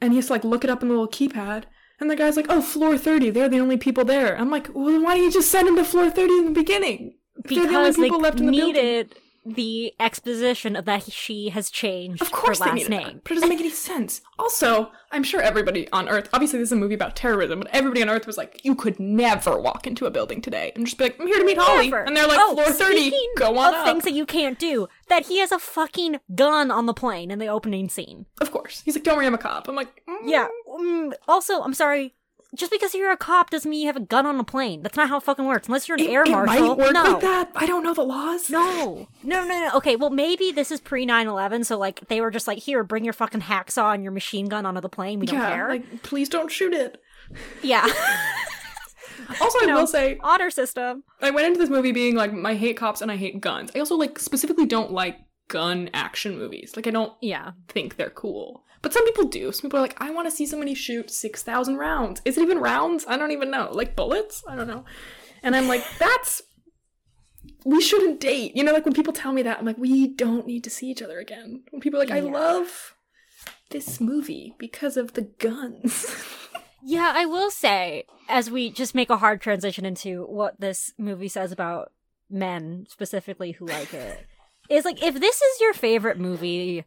[0.00, 1.64] and he has to like look it up in the little keypad.
[2.00, 3.30] And the guy's like, "Oh, floor thirty.
[3.30, 5.84] They're the only people there." I'm like, "Well, why don't you just send him to
[5.84, 7.18] floor thirty in the beginning?
[7.44, 9.10] If they're the only Because they people left in the building."
[9.44, 13.02] The exposition of that she has changed Of course her last name.
[13.02, 14.20] that, but it doesn't make any sense.
[14.38, 18.02] Also, I'm sure everybody on Earth, obviously this is a movie about terrorism, but everybody
[18.02, 21.04] on Earth was like, you could never walk into a building today and just be
[21.04, 21.86] like, I'm here to meet Holly.
[21.90, 22.02] Never.
[22.04, 23.86] And they're like, Oh, floor 30, go on of up.
[23.86, 24.88] things that you can't do.
[25.08, 28.26] That he has a fucking gun on the plane in the opening scene.
[28.40, 28.82] Of course.
[28.84, 29.68] He's like, don't worry, I'm a cop.
[29.68, 30.16] I'm like, mm.
[30.24, 30.48] Yeah.
[30.68, 32.14] Mm, also, I'm sorry.
[32.56, 34.82] Just because you're a cop doesn't mean you have a gun on a plane.
[34.82, 35.68] That's not how it fucking works.
[35.68, 36.68] Unless you're an It, air it marshal.
[36.76, 37.02] might work no.
[37.04, 37.50] like that.
[37.54, 38.50] I don't know the laws.
[38.50, 39.06] No.
[39.22, 39.70] No, no, no.
[39.76, 42.82] Okay, well, maybe this is pre 9 11, so, like, they were just like, here,
[42.82, 45.20] bring your fucking hacksaw and your machine gun onto the plane.
[45.20, 45.68] We don't care.
[45.68, 47.00] like, please don't shoot it.
[47.62, 47.86] yeah.
[49.40, 51.04] Also, I know, will say, Honor system.
[51.20, 53.70] I went into this movie being like, I hate cops and I hate guns.
[53.76, 56.72] I also, like, specifically don't like gun action movies.
[56.74, 57.52] Like, I don't Yeah.
[57.68, 58.64] think they're cool.
[58.82, 59.52] But some people do.
[59.52, 62.22] Some people are like, I want to see somebody shoot 6,000 rounds.
[62.24, 63.04] Is it even rounds?
[63.06, 63.68] I don't even know.
[63.72, 64.42] Like bullets?
[64.48, 64.84] I don't know.
[65.42, 66.42] And I'm like, that's.
[67.64, 68.56] We shouldn't date.
[68.56, 70.86] You know, like when people tell me that, I'm like, we don't need to see
[70.90, 71.62] each other again.
[71.70, 72.32] When people are like, I Yeah.
[72.32, 72.94] love
[73.70, 76.06] this movie because of the guns.
[76.82, 81.28] Yeah, I will say, as we just make a hard transition into what this movie
[81.28, 81.92] says about
[82.30, 84.26] men specifically who like it,
[84.70, 86.86] is like if this is your favorite movie,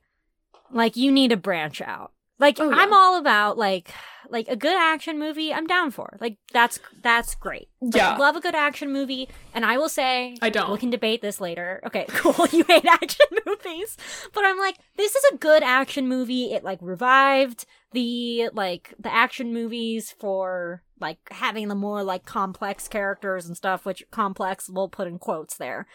[0.74, 2.12] like you need to branch out.
[2.40, 2.76] Like Oh, yeah.
[2.78, 3.92] I'm all about like
[4.30, 5.54] like a good action movie.
[5.54, 7.70] I'm down for like that's that's great.
[7.82, 8.18] Like, Yeah.
[8.18, 10.72] love a good action movie, and I will say I don't.
[10.72, 11.82] We can debate this later.
[11.86, 12.48] Okay, cool.
[12.52, 13.98] You hate action movies,
[14.34, 16.54] but I'm like, this is a good action movie.
[16.54, 22.88] It like revived the like the action movies for like having the more like complex
[22.88, 23.86] characters and stuff.
[23.86, 25.86] Which complex we'll put in quotes there.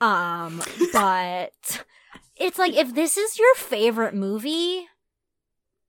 [0.00, 1.84] Um, but
[2.42, 4.86] it's like if this is your favorite movie,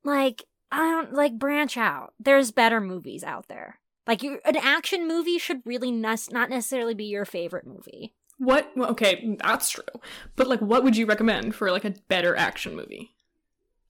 [0.03, 2.13] like I don't like branch out.
[2.19, 3.79] There's better movies out there.
[4.07, 8.13] Like you, an action movie should really nes- not necessarily be your favorite movie.
[8.37, 8.71] what?
[8.75, 9.83] well, Okay, that's true.
[10.35, 13.13] But like, what would you recommend for like a better action movie?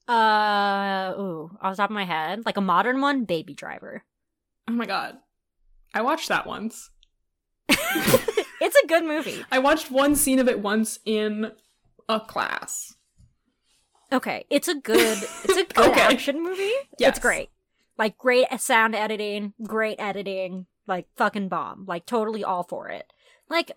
[0.08, 4.04] Uh, ooh, off the top of my head, like a modern one, Baby Driver.
[4.68, 5.18] Oh my god.
[5.94, 6.90] I watched that once.
[7.70, 9.44] it's a good movie.
[9.52, 11.52] I watched one scene of it once in
[12.10, 12.96] a class.
[14.12, 16.02] Okay, it's a good, it's a good Okay.
[16.02, 16.72] action movie.
[17.00, 17.10] Yes.
[17.12, 17.50] It's great.
[17.98, 21.86] Like great sound editing, great editing, like fucking bomb.
[21.88, 23.12] Like totally all for it.
[23.50, 23.72] Like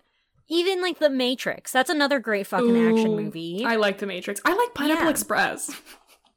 [0.47, 1.71] even like The Matrix.
[1.71, 3.63] That's another great fucking action movie.
[3.65, 4.41] I like The Matrix.
[4.45, 5.09] I like Pineapple Yeah.
[5.11, 5.71] Express.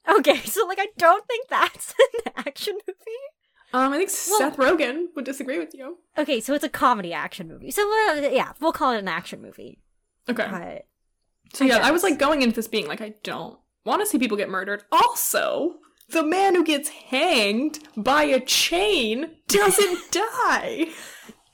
[0.09, 1.95] Okay, so like I don't think that's
[2.27, 3.21] an action movie.
[3.73, 5.99] Um, I think Well- Seth Rogen would disagree with you.
[6.19, 7.71] Okay, so it's a comedy action movie.
[7.71, 9.79] So uh, yeah, we'll call it an action movie.
[10.29, 10.49] Okay.
[10.51, 10.87] But
[11.55, 14.07] So I yeah, I was like going into this being like, I don't want to
[14.07, 14.85] see people get murdered.
[14.93, 15.77] Also,
[16.11, 20.87] the man who gets hanged by a chain doesn't die.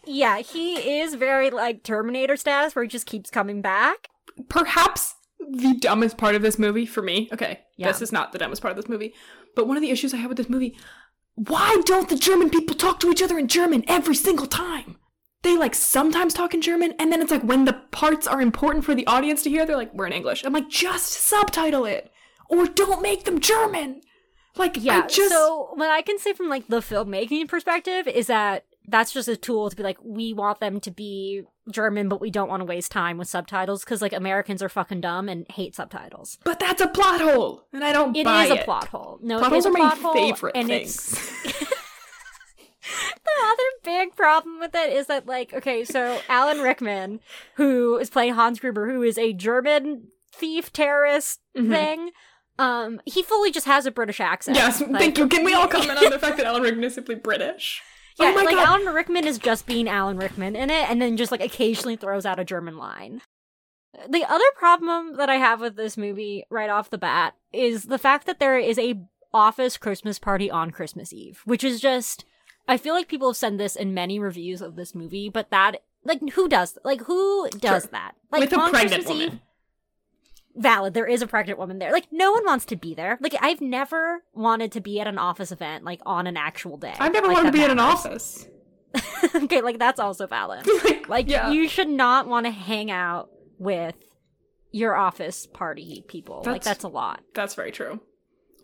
[0.06, 4.08] yeah, he is very like Terminator status where he just keeps coming back.
[4.48, 7.28] Perhaps the dumbest part of this movie for me.
[7.32, 7.88] Okay, Yeah.
[7.88, 9.14] this is not the dumbest part of this movie,
[9.54, 10.76] but one of the issues I have with this movie,
[11.34, 14.96] why don't the German people talk to each other in German every single time?
[15.42, 18.84] They like sometimes talk in German, and then it's like when the parts are important
[18.84, 22.10] for the audience to hear, they're like, "We're in English." I'm like, just subtitle it,
[22.48, 24.00] or don't make them German.
[24.56, 25.02] Like, Yeah.
[25.04, 29.12] I just So what I can say from like the filmmaking perspective is that that's
[29.12, 32.48] just a tool to be like, we want them to be German, but we don't
[32.48, 36.38] want to waste time with subtitles because like Americans are fucking dumb and hate subtitles.
[36.44, 38.64] but that's a plot hole, and I don't It is a it.
[38.64, 39.18] plot hole.
[39.22, 41.62] No, Plot it is holes a are my hole, favorite and things.
[43.24, 47.20] the other big problem with it is that like okay, so Alan Rickman,
[47.54, 51.68] who is playing Hans Gruber, who is a German thief terrorist Mhm.
[51.70, 52.10] thing,
[52.58, 54.56] um, he fully just has a British accent.
[54.56, 55.28] Yes, Like, thank you.
[55.28, 57.82] Can we all comment on the fact that Alan Rickman is simply British?
[58.18, 58.66] Yeah, oh my like god.
[58.66, 62.24] Alan Rickman is just being Alan Rickman in it, and then just like occasionally throws
[62.24, 63.20] out a German line.
[64.08, 67.98] The other problem that I have with this movie right off the bat is the
[67.98, 69.00] fact that there is a
[69.32, 72.24] office Christmas party on Christmas Eve, which is just
[72.68, 75.82] I feel like people have said this in many reviews of this movie, but that
[76.04, 77.90] like who does like who does Sure.
[77.92, 78.12] that?
[78.30, 79.22] Like With a pregnant woman.
[79.22, 79.40] Eve,
[80.56, 81.92] valid, there is a pregnant woman there.
[81.92, 83.18] Like no one wants to be there.
[83.20, 86.94] Like I've never wanted to be at an office event like on an actual day.
[86.98, 88.46] I've never Like, wanted to be in an office.
[89.34, 90.66] okay, like that's also valid.
[90.84, 91.50] like, Like yeah.
[91.50, 93.94] you should not want to hang out with
[94.72, 96.36] your office party people.
[96.36, 97.20] like That's- that's a lot.
[97.34, 98.00] That's very true.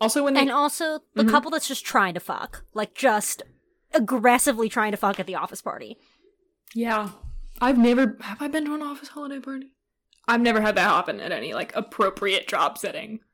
[0.01, 1.29] Also, when they And also the Mhm.
[1.29, 3.43] couple that's just trying to fuck, like just
[3.93, 5.97] aggressively trying to fuck at the office party.
[6.73, 7.09] yeah,
[7.61, 9.67] I've never have I been to an office holiday party.
[10.27, 13.19] I've never had that happen at any like appropriate job setting.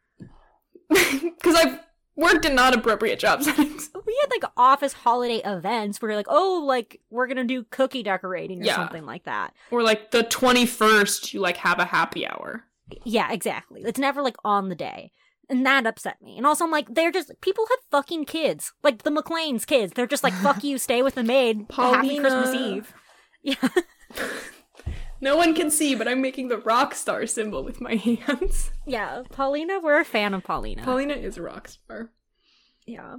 [0.89, 1.79] Because I've
[2.15, 3.89] worked in not appropriate job settings.
[4.05, 8.03] We had like office holiday events where you're like, oh, like we're gonna do cookie
[8.03, 8.75] decorating or Yeah.
[8.75, 9.53] something like that.
[9.71, 12.63] Or like the twenty first, you like have a happy hour.
[13.05, 13.81] Yeah, exactly.
[13.85, 15.11] It's never like on the day.
[15.49, 16.37] And that upset me.
[16.37, 19.93] And also, I'm like, they're just people have fucking kids, like the McClane's kids.
[19.95, 22.93] They're just like, "Fuck you, stay with the maid." Happy Christmas Eve.
[23.41, 23.55] Yeah,
[25.21, 27.95] No one can see, but I'm making the rock star symbol with my
[28.27, 28.71] hands.
[28.85, 29.23] yeah.
[29.31, 30.83] Paulina, we're a fan of Paulina.
[30.83, 32.11] Paulina is a rock star.
[32.85, 33.15] yeah.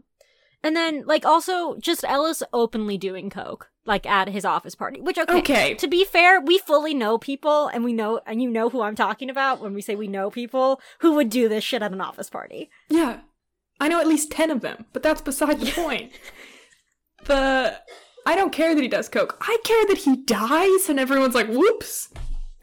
[0.62, 5.00] And then, like, also just Ellis openly doing coke, like at his office party.
[5.00, 5.74] Which okay, Okay.
[5.74, 8.94] To be fair, we fully know people, and we know, and you know who I'm
[8.94, 12.00] talking about when we say we know people who would do this shit at an
[12.00, 12.70] office party.
[12.88, 13.20] Yeah.
[13.80, 16.12] I know at least 10 of them, but that's beside the point.
[17.24, 17.80] The
[18.26, 19.38] I don't care that he does coke.
[19.40, 22.10] I care that he dies and everyone's like, "Whoops."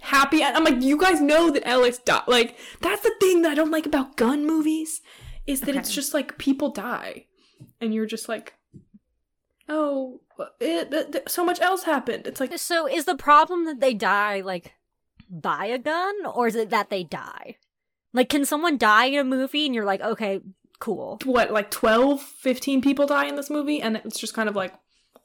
[0.01, 0.43] Happy.
[0.43, 3.71] I'm like, "You guys know that Ellis died." Like, that's the thing that I don't
[3.71, 5.01] like about gun movies
[5.47, 7.25] is that it's just like people die
[7.81, 8.55] and you're just like,
[9.69, 10.21] "Oh,
[10.59, 13.93] it, th- th- so much else happened." It's like So is the problem that they
[13.93, 14.73] die like
[15.29, 17.57] by a gun or is it that they die?
[18.13, 20.39] Like can someone die in a movie and you're like, "Okay,
[20.79, 24.55] cool." what like 12 15 people die in this movie and it's just kind of
[24.55, 24.73] like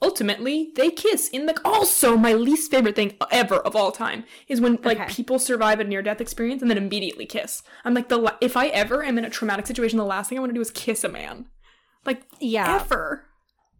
[0.00, 4.60] ultimately they kiss in the also my least favorite thing ever of all time is
[4.60, 5.12] when like Okay.
[5.12, 8.56] people survive a near death experience and then immediately kiss i'm like the la- if
[8.56, 10.72] i ever am in a traumatic situation the last thing i want to do is
[10.72, 11.46] kiss a man
[12.06, 12.76] like Yeah.
[12.80, 13.24] ever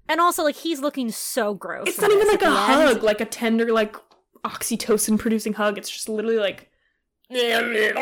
[0.09, 1.89] And also like he's looking so gross.
[1.89, 2.55] it's not even like a end.
[2.57, 3.97] hug like a tender like
[4.45, 6.69] oxytocin producing hug it's just literally like
[7.31, 7.95] like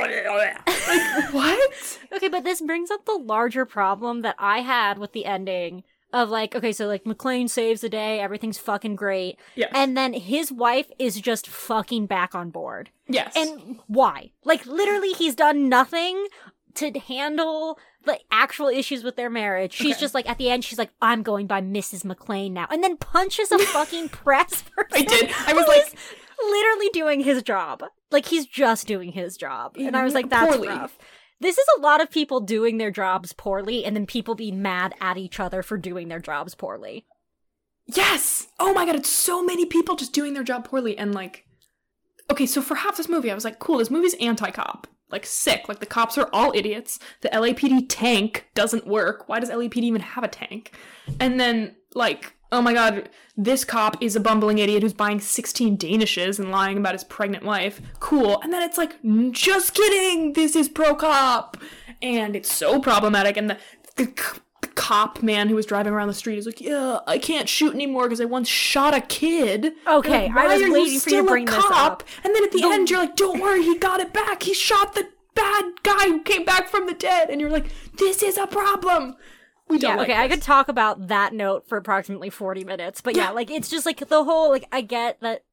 [1.33, 5.85] what Okay, but this brings up the larger problem that I had with the ending
[6.13, 10.13] of like, okay, so like McClane saves the day, everything's fucking great, yes and then
[10.13, 12.91] his wife is just fucking back on board.
[13.07, 14.33] yes And why?
[14.45, 16.27] Like literally he's done nothing
[16.75, 19.73] to handle the actual issues with their marriage.
[19.75, 20.01] She's Okay.
[20.01, 22.05] just like at the end she's like I'm going by Mrs.
[22.05, 24.89] McClane now and then punches a fucking press person.
[24.93, 25.31] I did.
[25.47, 25.95] I was like-
[26.43, 27.83] literally doing his job.
[28.11, 29.77] Like he's just doing his job.
[29.79, 30.69] And I was like that's Poorly.
[30.69, 30.97] rough.
[31.41, 34.95] This is a lot of people doing their jobs poorly and then people being mad
[35.01, 37.07] at each other for doing their jobs poorly.
[37.87, 38.47] Yes!
[38.59, 41.45] Oh my god, it's so many people just doing their job poorly and like
[42.31, 44.87] Okay, so for half this movie I was like, cool, this movie's anti-cop.
[45.11, 45.69] Like sick.
[45.69, 46.99] Like the cops are all idiots.
[47.21, 49.29] The LAPD tank doesn't work.
[49.29, 50.73] Why does LAPD even have a tank?
[51.19, 55.79] And then like, oh my god, this cop is a bumbling idiot who's buying 16
[55.79, 57.81] Danishes and lying about his pregnant wife.
[58.01, 58.41] Cool.
[58.43, 60.35] And then it's like, "Mm, just kidding.
[60.35, 61.57] This is pro cop.
[62.03, 63.59] And it's so problematic and the,
[63.97, 64.07] the
[64.81, 68.05] cop man who was driving around the street is like, "Yeah, I can't shoot anymore
[68.05, 71.11] because I once shot a kid." Okay, You're I was "Why are you waiting for
[71.11, 71.49] you to still a cop?
[71.71, 74.43] this up." And then at the end, you're like, "Don't worry, he got it back.
[74.43, 77.67] He shot the bad guy who came back from the dead." And you're like,
[77.97, 79.17] "This is a problem."
[79.69, 83.01] We don't yeah, like okay, I could talk about that note for approximately 40 minutes.
[83.01, 83.31] But yeah, Yeah.
[83.31, 85.45] like it's just like the whole like I get that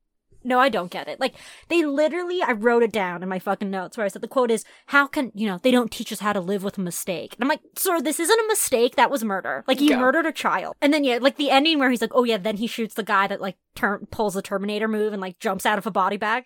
[0.47, 1.19] No, I don't get it.
[1.19, 1.35] Like,
[1.67, 4.49] they literally, I wrote it down in my fucking notes where I said the quote
[4.49, 7.35] is, How can, you know, they don't teach us how to live with a mistake.
[7.35, 8.95] And I'm like, Sir, this isn't a mistake.
[8.95, 9.65] That was murder.
[9.67, 10.75] Like, he murdered a child.
[10.81, 13.03] And then, yeah, like the ending where he's like, Oh, yeah, then he shoots the
[13.03, 16.17] guy that, like, turn, pulls the Terminator move and, like, jumps out of a body
[16.17, 16.45] bag.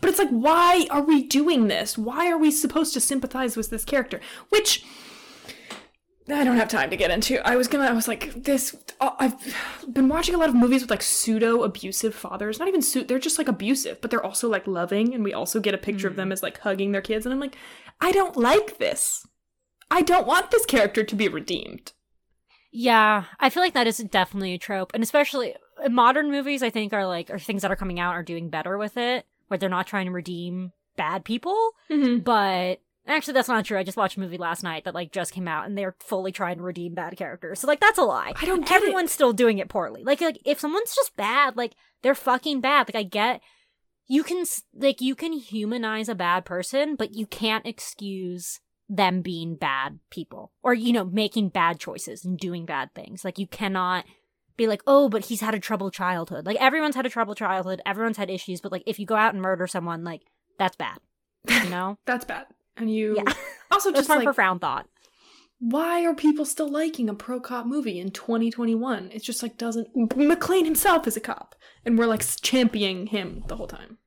[0.00, 1.98] But it's like, why are we doing this?
[1.98, 4.20] Why are we supposed to sympathize with this character?
[4.48, 4.82] Which
[6.32, 7.46] I don't have time to get into.
[7.46, 7.84] I was gonna.
[7.84, 8.76] I was like, this.
[9.00, 9.34] uh, I've
[9.92, 12.58] been watching a lot of movies with like pseudo abusive fathers.
[12.58, 13.04] Not even su.
[13.04, 16.08] They're just like abusive, but they're also like loving, and we also get a picture
[16.08, 17.26] of them as like hugging their kids.
[17.26, 17.56] And I'm like,
[18.00, 19.26] I don't like this.
[19.90, 21.92] I don't want this character to be redeemed.
[22.72, 26.62] Yeah, I feel like that is definitely a trope, and especially uh, modern movies.
[26.62, 29.26] I think are like or things that are coming out are doing better with it,
[29.48, 31.72] where they're not trying to redeem bad people.
[31.90, 32.18] Mm-hmm.
[32.18, 33.78] But actually, that's not true.
[33.78, 36.32] I just watched a movie last night that like just came out, and they're fully
[36.32, 37.60] trying to redeem bad characters.
[37.60, 38.32] So like that's a lie.
[38.40, 38.82] I don't get it.
[38.82, 40.02] Everyone's still doing it poorly.
[40.04, 42.88] Like like if someone's just bad, like they're fucking bad.
[42.88, 43.40] Like I get.
[44.06, 49.22] You can s- like you can humanize a bad person, but you can't excuse them
[49.22, 53.46] being bad people or you know making bad choices and doing bad things like you
[53.46, 54.04] cannot
[54.56, 57.80] be like oh but he's had a troubled childhood like everyone's had a troubled childhood
[57.86, 60.22] everyone's had issues but like if you go out and murder someone like
[60.58, 60.98] that's bad
[61.48, 62.46] you know That's bad.
[62.76, 63.32] And you Yeah.
[63.70, 64.86] also just my like profound thought
[65.62, 69.10] why are people still liking a pro cop movie in 2021?
[69.12, 69.94] It just like doesn't.
[69.94, 71.54] McClane himself is a cop,
[71.84, 73.98] and we're like championing him the whole time.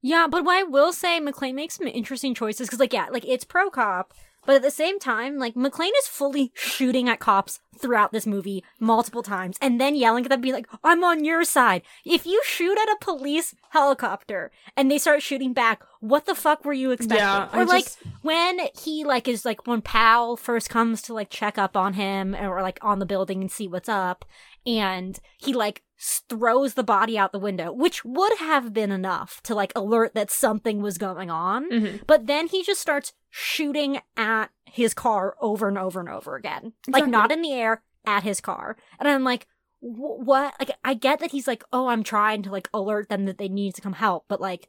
[0.00, 3.24] yeah but what i will say McClane makes some interesting choices because like yeah like
[3.26, 4.14] it's pro cop
[4.46, 8.62] but at the same time like McClane is fully shooting at cops throughout this movie
[8.78, 12.40] multiple times and then yelling at them being like i'm on your side if you
[12.44, 16.90] shoot at a police helicopter and they start shooting back what the fuck were you
[16.90, 21.00] expecting Yeah, I or like just- when he like is like when Powell first comes
[21.02, 24.24] to like check up on him or like on the building and see what's up,
[24.66, 25.82] and he like
[26.28, 30.30] throws the body out the window, which would have been enough to like alert that
[30.30, 31.70] something was going on.
[31.70, 32.00] Mhm.
[32.06, 36.74] But then he just starts shooting at his car over and over and over again,
[36.86, 39.46] like not in the air at his car, and I'm like.
[39.80, 40.54] "Wh- What?
[40.60, 43.48] Like, I get that he's like, oh, I'm trying to like alert them that they
[43.48, 44.68] need to come help, but like,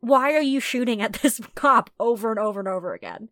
[0.00, 3.28] why are you shooting at this cop over and over and over again?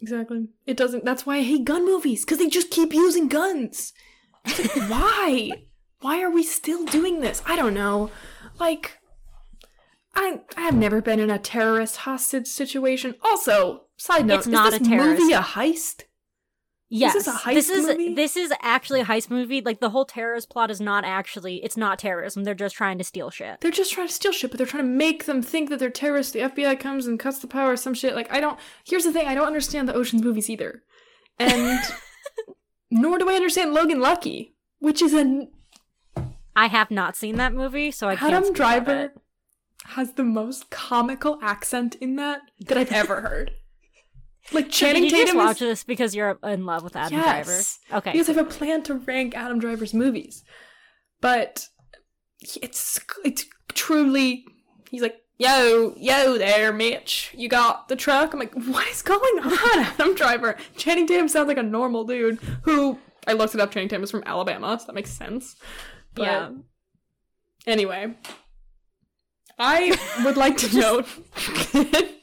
[0.00, 0.46] Exactly.
[0.66, 1.04] It doesn't.
[1.04, 3.92] That's why I hate gun movies because they just keep using guns.
[4.46, 5.50] Like, why?
[6.00, 7.42] Why are we still doing this?
[7.44, 8.10] I don't know.
[8.60, 8.99] Like,
[10.14, 13.14] I I have never been in a terrorist hostage situation.
[13.22, 15.20] Also, side note, It's not is a this terrorist.
[15.22, 16.02] movie a heist?
[16.92, 18.14] Yes, this is a heist this is movie?
[18.14, 19.60] this is actually a heist movie.
[19.60, 22.42] Like the whole terrorist plot is not actually it's not terrorism.
[22.42, 23.60] They're just trying to steal shit.
[23.60, 25.88] They're just trying to steal shit, but they're trying to make them think that they're
[25.90, 26.32] terrorists.
[26.32, 28.16] The FBI comes and cuts the power, some shit.
[28.16, 28.58] Like, I don't.
[28.84, 30.82] Here's the thing I don't understand the Ocean's movies either.
[31.38, 31.78] And
[32.90, 35.46] nor do I understand Logan Lucky, which is a.
[36.56, 38.32] I have not seen that movie, so I can't.
[38.34, 39.19] Adam of Driver it.
[39.86, 43.52] Has the most comical accent in that that I've ever heard.
[44.52, 45.68] Like So Channing did you just Tatum watch is.
[45.68, 47.78] this because you're in love with Adam Yes.
[47.88, 47.98] Driver?
[47.98, 50.42] Okay, Because I have a plan to rank Adam Driver's movies,
[51.20, 51.66] but
[52.52, 54.44] it's it's truly
[54.90, 59.44] he's like, "Yo, yo there, Mitch, you got the truck." I'm like, "What is going
[59.44, 59.52] on,
[59.84, 63.70] Adam Driver?" Channing Tatum sounds like a normal dude who I looked it up.
[63.72, 65.56] Channing Tatum is from Alabama, so that makes sense.
[66.14, 66.50] But yeah.
[67.66, 68.14] Anyway,
[69.60, 71.06] I would like to note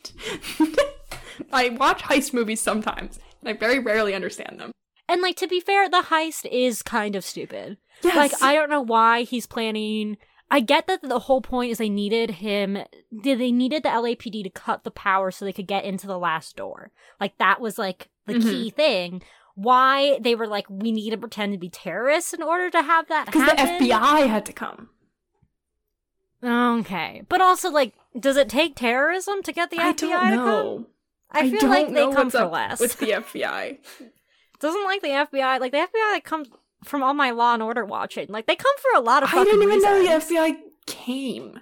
[1.52, 4.72] I watch heist movies sometimes, and I very rarely understand them.
[5.08, 7.78] And like to be fair, the heist is kind of stupid.
[8.04, 8.16] Yes.
[8.16, 10.18] Like I don't know why he's planning.
[10.50, 12.78] I get that the whole point is they needed him.
[13.22, 16.18] Did they needed the LAPD to cut the power so they could get into the
[16.18, 16.92] last door?
[17.20, 18.42] Like that was like the Mhm.
[18.44, 19.22] key thing.
[19.56, 23.08] Why they were like, we need to pretend to be terrorists in order to have
[23.08, 23.56] that because the?
[23.62, 24.90] FBI had to come.
[26.44, 30.36] Okay, but also like, does it take terrorism to get the I FBI to come?
[30.36, 30.88] know.
[31.32, 32.80] I feel like they come for less.
[32.80, 33.78] with the FBI.
[34.60, 35.60] Doesn't like the FBI.
[35.60, 36.48] Like the FBI that comes
[36.84, 38.28] from all my Law and Order watching.
[38.30, 39.34] Like they come for a lot of.
[39.34, 41.60] I didn't even know the FBI came.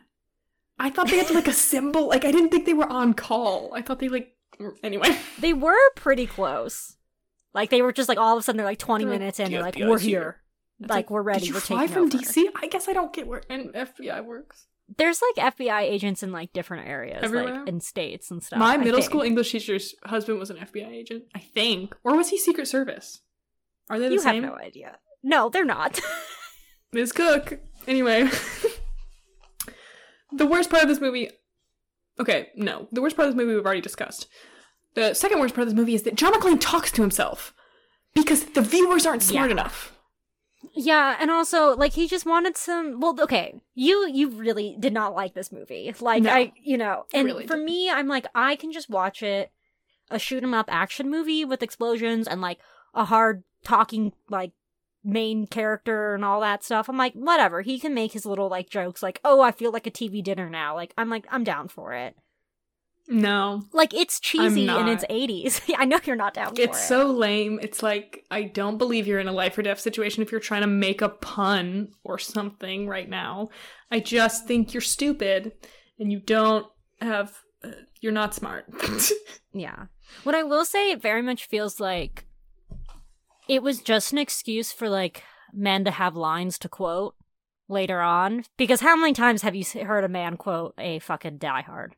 [0.78, 2.08] I thought they had to like a symbol.
[2.08, 3.72] Like I didn't think they were on call.
[3.74, 4.36] I thought they like
[4.84, 5.18] anyway.
[5.40, 6.96] They were pretty close.
[7.54, 9.46] Like they were just like all of a sudden they're like twenty They're minutes in.
[9.46, 10.42] "The They're like, we're here."
[10.80, 12.18] It's Like, we're ready, Did you we're fly taking from over.
[12.18, 12.44] DC?
[12.62, 14.66] I guess I don't get where an FBI works.
[14.98, 17.60] There's like FBI agents in like different areas, Everywhere?
[17.62, 18.60] like in states and stuff.
[18.60, 22.38] My middle school English teacher's husband was an FBI agent, I think, or was he
[22.38, 23.22] Secret Service?
[23.90, 24.36] Are they the same?
[24.36, 24.44] You same?
[24.44, 24.98] have no idea.
[25.24, 26.00] No, they're not.
[26.94, 27.14] Ms.
[27.14, 27.60] Cook.
[27.88, 28.30] Anyway,
[30.32, 31.30] the worst part of this movie.
[32.20, 34.28] Okay, no, the worst part of this movie we've already discussed.
[34.94, 37.54] The second worst part of this movie is that John McClane talks to himself
[38.14, 39.54] because the viewers aren't smart Yeah.
[39.54, 39.95] enough.
[40.74, 43.00] Yeah, and also like he just wanted some.
[43.00, 45.94] Well, okay, you you really did not like this movie.
[46.00, 46.32] Like No.
[46.32, 47.66] I, you know, and really for didn't.
[47.66, 49.52] me, I'm like I can just watch it,
[50.10, 52.60] a shoot 'em up action movie with explosions and like
[52.94, 54.52] a hard talking like
[55.04, 56.90] main character and all that stuff.
[56.90, 57.62] I'm like whatever.
[57.62, 60.50] He can make his little like jokes like, "Oh, I feel like a TV dinner
[60.50, 62.16] now." Like I'm like I'm down for it.
[63.08, 63.64] No.
[63.72, 64.90] Like it's cheesy in not.
[64.90, 65.62] its 80s.
[65.78, 66.70] I know you're not down for it.
[66.70, 67.60] It's so lame.
[67.62, 70.62] It's like I don't believe you're in a life or death situation if you're trying
[70.62, 73.50] to make a pun or something right now.
[73.92, 75.54] I just think you're stupid
[76.00, 76.66] and you don't
[77.02, 78.66] have uh, you're not smart.
[79.56, 79.86] Yeah.
[80.24, 82.26] What I will say, it very much feels like
[83.48, 87.16] it was just an excuse for like men to have lines to quote
[87.70, 88.44] later on.
[88.58, 91.96] Because how many times have you heard a man quote a fucking Die Hard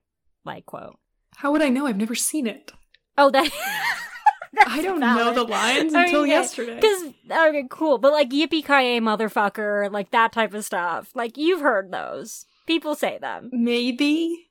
[0.48, 0.98] like quote?
[1.38, 1.86] How would I know?
[1.86, 2.72] I've never seen it.
[3.18, 3.52] Oh, that.
[4.68, 6.76] I don't know the lines until yesterday.
[6.76, 11.12] Because okay, cool, but like yippee ki motherfucker, like that type of stuff.
[11.14, 12.46] Like you've heard those.
[12.66, 13.50] People say them.
[13.54, 14.48] Maybe.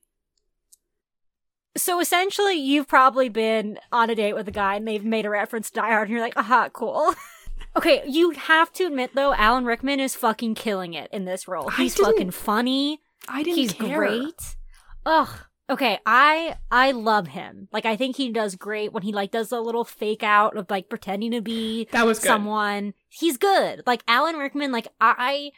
[1.77, 5.31] So essentially, you've probably been on a date with a guy and they've made a
[5.31, 7.15] reference to Die Hard, and you're like, aha, cool.
[7.77, 11.69] okay, you have to admit though, Alan Rickman is fucking killing it in this role.
[11.71, 13.01] He's fucking funny.
[13.29, 13.99] I didn't He's care.
[13.99, 14.57] great.
[15.05, 15.29] Ugh.
[15.69, 17.69] Okay, I I love him.
[17.73, 20.71] Like I think he does great when he like does a little fake out of
[20.71, 22.29] like pretending to be That was good.
[22.29, 22.95] someone.
[23.09, 23.83] He's good.
[23.87, 25.51] Like Alan Rickman, like I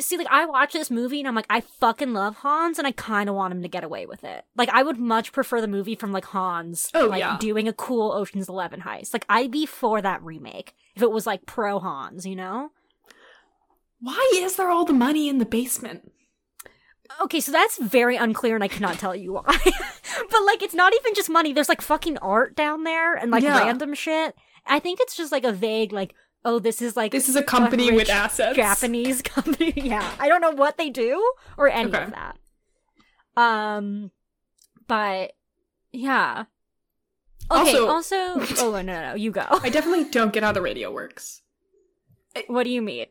[0.00, 2.92] see like I watch this movie and I'm like, I fucking love Hans and I
[2.92, 4.46] kinda want him to get away with it.
[4.56, 7.36] Like I would much prefer the movie from like Hans Oh, like yeah.
[7.38, 9.12] doing a cool Ocean's Eleven heist.
[9.12, 12.70] Like I'd be for that remake if it was like pro Hans, you know?
[14.00, 16.10] Why is there all the money in the basement?
[17.22, 19.42] Okay, so that's very unclear and I cannot tell you why.
[20.30, 21.52] but like it's not even just money.
[21.52, 23.58] There's like fucking art down there and like Yeah.
[23.58, 24.34] random shit.
[24.66, 27.42] I think it's just like a vague like oh this is like This is a
[27.42, 28.56] company with rich assets.
[28.56, 29.72] Japanese company.
[29.76, 30.10] yeah.
[30.18, 31.22] I don't know what they do
[31.56, 32.02] or any Okay.
[32.04, 32.36] of that.
[33.36, 34.10] Um
[34.86, 35.32] but
[35.92, 36.44] yeah.
[37.50, 38.16] Okay, Also- also,
[38.58, 39.44] oh no, no, no, you go.
[39.50, 41.42] I definitely don't get how the radio works.
[42.48, 43.06] what do you mean?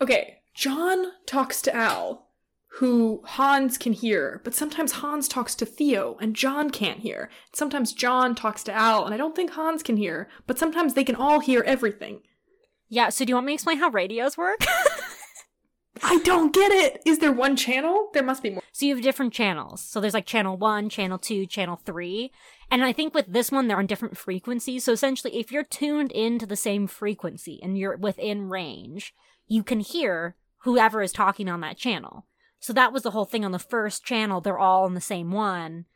[0.00, 2.28] Okay, John talks to Al,
[2.76, 7.28] who Hans can hear, but sometimes Hans talks to Theo and John can't hear.
[7.52, 11.04] Sometimes John talks to Al, and I don't think Hans can hear, but sometimes they
[11.04, 12.22] can all hear everything.
[12.88, 14.64] Yeah, so do you want me to explain how radios work?
[16.02, 17.02] I don't get it.
[17.04, 18.08] Is there one channel?
[18.14, 18.62] There must be more.
[18.72, 19.82] So you have different channels.
[19.82, 22.32] So there's like channel one, channel two, channel three.
[22.70, 24.84] And I think with this one, they're on different frequencies.
[24.84, 29.14] So essentially, if you're tuned into the same frequency and you're within range,
[29.46, 32.26] you can hear whoever is talking on that channel.
[32.62, 34.40] So that was the whole thing on the first channel.
[34.40, 35.86] They're all on the same one.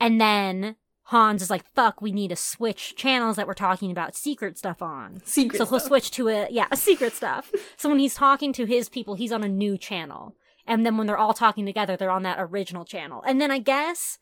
[0.00, 0.74] And then
[1.04, 4.82] Hans is like, fuck, we need to switch channels that we're talking about secret stuff
[4.82, 5.20] on.
[5.24, 5.86] Secret So he'll stuff.
[5.88, 7.52] switch to a yeah, a secret stuff.
[7.76, 10.34] so when he's talking to his people, he's on a new channel.
[10.66, 13.22] And then when they're all talking together, they're on that original channel.
[13.24, 14.18] And then I guess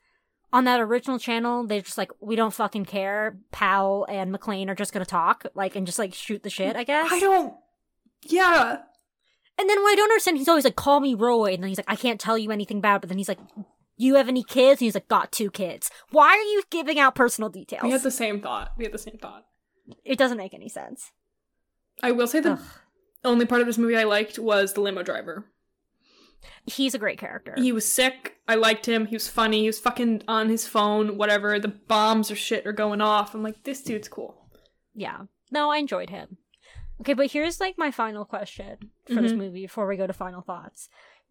[0.53, 3.39] on that original channel, they're just like, we don't fucking care.
[3.51, 6.85] Powell and McClane are just gonna talk, like, and just like shoot the shit, I
[6.85, 7.09] guess.
[7.11, 7.55] I don't.
[8.27, 8.83] Yeah.
[9.59, 11.55] And then what I don't understand, he's always like, call me Roy.
[11.55, 13.01] And then he's like, I can't tell you anything about it.
[13.03, 13.39] But then he's like,
[13.97, 14.81] you have any kids?
[14.81, 15.91] And he's like, got two kids.
[16.11, 17.85] Why are you giving out personal details?
[17.85, 18.73] We had the same thought.
[18.77, 19.45] We had the same thought.
[20.05, 21.13] it doesn't make any sense.
[22.03, 22.61] I will say the Ugh.
[23.25, 25.47] only part of this movie I liked was the limo driver.
[26.67, 27.55] He's a great character.
[27.57, 28.37] He was sick.
[28.49, 29.07] I liked him.
[29.07, 29.61] He was funny.
[29.61, 31.59] He was fucking on his phone, whatever.
[31.59, 33.35] The bombs or shit are going off.
[33.35, 34.49] I'm like, this dude's cool.
[34.95, 35.23] Yeah.
[35.51, 36.39] No, I enjoyed him.
[37.01, 39.39] Okay, but here's like my final question for this Mhm.
[39.39, 40.89] movie before we go to final thoughts.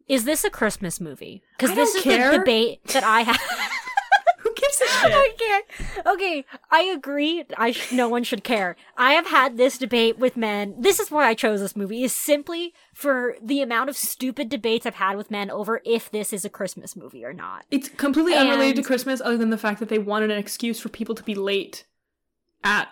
[0.07, 1.41] Is this a Christmas movie?
[1.57, 2.31] Because this is care.
[2.31, 3.39] the debate that I have.
[4.39, 5.11] Who gives a shit?
[5.13, 5.65] I can't.
[6.05, 7.45] Okay, I agree.
[7.57, 8.75] I sh- no one should care.
[8.97, 10.75] I have had this debate with men.
[10.77, 12.03] This is why I chose this movie.
[12.03, 16.33] Is simply for the amount of stupid debates I've had with men over if this
[16.33, 17.65] is a Christmas movie or not.
[17.71, 20.89] It's completely unrelated to Christmas, other than the fact that they wanted an excuse for
[20.89, 21.85] people to be late
[22.65, 22.89] at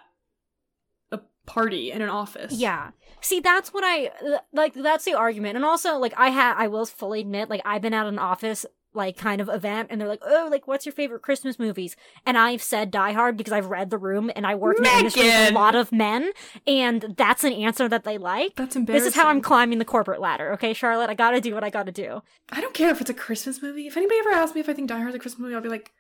[1.51, 2.53] party in an office.
[2.53, 2.91] Yeah.
[3.19, 4.73] See, that's what I like.
[4.73, 7.93] That's the argument, and also like I had, I will fully admit, like I've been
[7.93, 11.21] at an office like kind of event, and they're like, "Oh, like what's your favorite
[11.21, 11.95] Christmas movies?"
[12.25, 14.89] And I've said Die Hard because I've read the room, and I work in the
[14.97, 16.31] industry with a lot of men,
[16.65, 18.55] and that's an answer that they like.
[18.55, 19.05] That's embarrassing.
[19.05, 21.09] This is how I'm climbing the corporate ladder, okay, Charlotte?
[21.09, 22.21] I gotta do what I gotta do.
[22.49, 23.87] I don't care if it's a Christmas movie.
[23.87, 25.69] If anybody ever asks me if I think Die Hard's a Christmas movie, I'll be
[25.69, 25.91] like,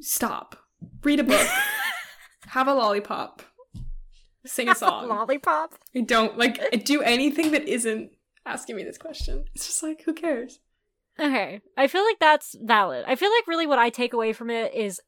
[0.00, 0.56] stop.
[1.02, 1.46] Read a book.
[2.48, 3.42] Have a lollipop.
[4.46, 5.08] Sing a song.
[5.08, 5.74] Lollipop.
[5.94, 8.10] I don't like do anything that isn't
[8.46, 9.44] asking me this question.
[9.54, 10.60] It's just like, who cares?
[11.18, 13.04] Okay, I feel like that's valid.
[13.06, 15.00] I feel like really what I take away from it is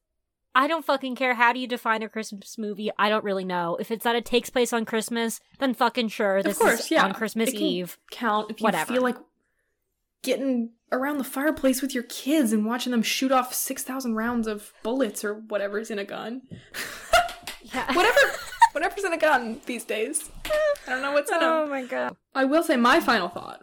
[0.54, 1.34] I don't fucking care.
[1.34, 2.90] How do you define a Christmas movie?
[2.98, 3.76] I don't really know.
[3.80, 6.42] If it's that it takes place on Christmas, then fucking sure.
[6.42, 7.04] This of course, is yeah.
[7.04, 7.98] on Christmas Eve.
[8.10, 8.92] Count if you Whatever.
[8.92, 9.16] feel like
[10.22, 14.46] getting around the fireplace with your kids and watching them shoot off six thousand rounds
[14.46, 16.42] of bullets or whatever's in a gun.
[17.74, 17.92] Yeah.
[17.94, 18.18] Whatever,
[18.72, 20.30] whatever's in a gun these days.
[20.86, 21.48] I don't know what's in them.
[21.48, 22.16] oh my god.
[22.34, 23.62] I will say my final thought.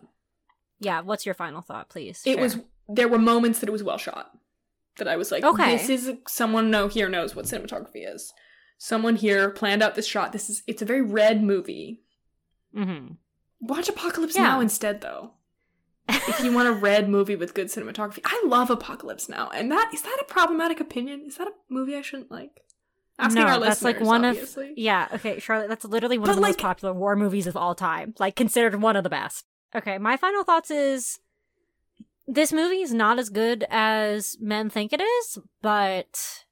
[0.79, 2.21] Yeah, what's your final thought, please?
[2.25, 2.57] It was
[2.87, 4.31] there were moments that it was well shot.
[4.97, 5.77] That I was like, Okay.
[5.77, 8.33] this is someone no here knows what cinematography is.
[8.77, 10.31] Someone here planned out this shot.
[10.31, 12.01] This is it's a very red movie.
[12.75, 13.17] Mhm.
[13.61, 14.43] Watch Apocalypse Yeah.
[14.43, 15.31] Now instead though.
[16.07, 18.19] if you want a red movie with good cinematography.
[18.25, 19.49] I love Apocalypse Now.
[19.49, 21.23] And that is that a problematic opinion?
[21.27, 22.61] Is that a movie I shouldn't like?
[23.19, 24.71] Asking no, that's like one obviously.
[24.71, 25.07] of yeah.
[25.13, 27.75] Okay, Charlotte, that's literally one But, of the like- most popular war movies of all
[27.75, 28.13] time.
[28.19, 29.45] Like considered one of the best.
[29.75, 31.19] Okay, my final thoughts is
[32.27, 36.43] this movie is not as good as men think it is, but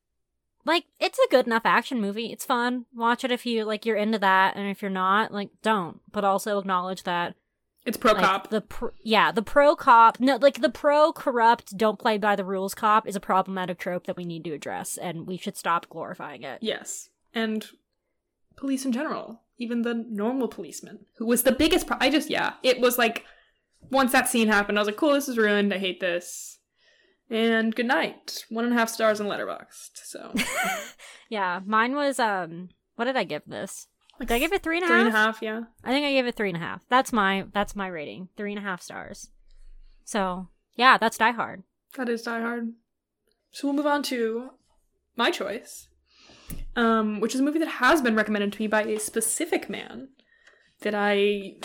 [0.66, 2.32] like it's a good enough action movie.
[2.32, 2.86] It's fun.
[2.94, 6.00] Watch it if you like you're into that, and if you're not, like don't.
[6.12, 7.36] But also acknowledge that
[7.88, 8.50] It's pro like, cop.
[8.50, 12.44] the pr- yeah the pro cop no like the pro corrupt don't play by the
[12.46, 15.88] rules cop is a problematic trope that we need to address, and we should stop
[15.90, 16.60] glorifying it.
[16.62, 17.10] Yes.
[17.34, 17.66] And
[18.58, 19.42] police in general.
[19.60, 22.54] Even the normal policeman, who was the biggest pro- I just, yeah.
[22.62, 23.26] It was like,
[23.90, 25.74] once that scene happened, I was like, cool, this is ruined.
[25.74, 26.60] I hate this.
[27.30, 28.46] And good night.
[28.50, 29.92] One and a half stars in Letterboxd.
[30.04, 30.32] So,
[31.30, 32.70] Yeah, mine was um.
[32.96, 33.88] What did I give this?
[34.20, 34.96] Like I give it three and a half?
[34.96, 35.62] three and a half, yeah.
[35.84, 36.84] I think I gave it three and a half.
[36.90, 38.30] That's my that's my rating.
[38.38, 39.30] Three and a half stars.
[40.04, 41.64] So yeah, that's Die Hard.
[41.98, 42.74] That is Die Hard.
[43.52, 44.52] So we'll move on to
[45.16, 45.88] my choice,
[46.76, 50.10] um, which is a movie that has been recommended to me by a specific man
[50.82, 51.56] that I,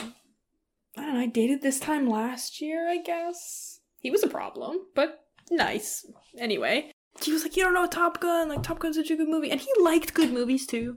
[0.96, 3.80] I don't know, I dated this time last year, I guess.
[3.98, 6.06] He was a problem, but nice.
[6.38, 6.92] Anyway,
[7.22, 8.48] he was like, "You don't know Top Gun?
[8.48, 10.96] Like Top Gun's such a good movie," and he liked good movies too.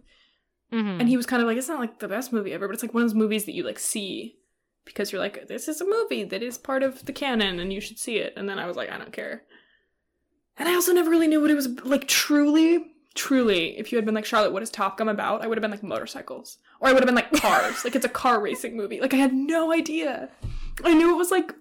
[0.76, 1.00] Mm-hmm.
[1.00, 2.84] And he was kind of like, "It's not like the best movie ever, but it's
[2.84, 4.36] like one of those movies that you like see."
[4.84, 7.82] Because you're like, this is a movie that is part of the canon and you
[7.82, 8.34] should see it.
[8.38, 9.42] And then I was like, I don't care.
[10.58, 13.80] And I also never really knew what it was like truly, truly.
[13.80, 15.42] If you had been like, Charlotte, what is Top Gun about?
[15.44, 16.60] I would have been like motorcycles.
[16.80, 17.84] Or I would have been like cars.
[17.84, 19.02] like it's a car racing movie.
[19.02, 20.30] Like I had no idea.
[20.84, 21.52] I knew it was like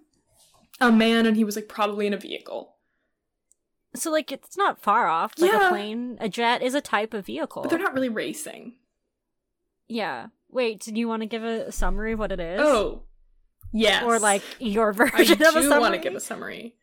[0.82, 2.74] a man and he was like probably in a vehicle.
[3.94, 5.32] so like it's not far off.
[5.38, 5.68] Like Yeah.
[5.68, 7.62] a plane, a jet is a type of vehicle.
[7.62, 8.74] But they're not really racing.
[9.89, 10.26] Yeah.
[10.51, 12.61] Wait, do you want to give a summary of what it is?
[12.61, 13.03] Oh.
[13.72, 14.05] Yes.
[14.05, 15.66] Or like your I version of a summary?
[15.66, 16.76] I do want to give a summary.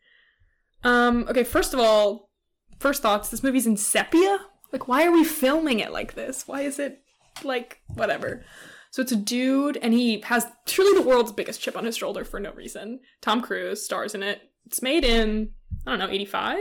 [0.84, 2.30] Um, okay, first of all,
[2.78, 4.38] first thoughts, this movie's in sepia?
[4.72, 6.46] Like, why are we filming it like this?
[6.48, 7.02] Why is it
[7.44, 8.44] like whatever?
[8.90, 12.24] So it's a dude, and he has truly the world's biggest chip on his shoulder
[12.24, 13.00] for no reason.
[13.22, 14.42] Tom Cruise stars in it.
[14.66, 15.50] It's made in
[15.86, 16.58] I don't know, eighty five.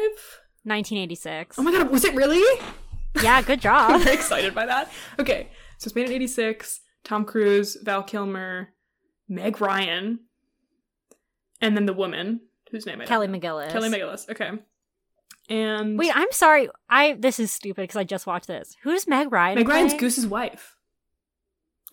[0.63, 1.57] 1986.
[1.57, 2.61] Oh my god, was it really?
[3.21, 3.91] yeah, good job.
[3.93, 4.91] I'm very excited by that.
[5.19, 5.49] Okay,
[5.81, 6.79] so it's made in 86.
[7.03, 8.69] Tom Cruise, Val Kilmer,
[9.27, 10.19] Meg Ryan,
[11.59, 13.39] and then the woman whose name I Kelly know.
[13.39, 13.71] McGillis.
[13.71, 14.29] Kelly McGillis.
[14.29, 14.51] Okay.
[15.49, 16.69] And Wait, I'm sorry.
[16.87, 18.77] I this is stupid because I just watched this.
[18.83, 19.55] Who's Meg Ryan?
[19.55, 19.95] Meg Ryan's?
[19.95, 20.75] Goose's wife.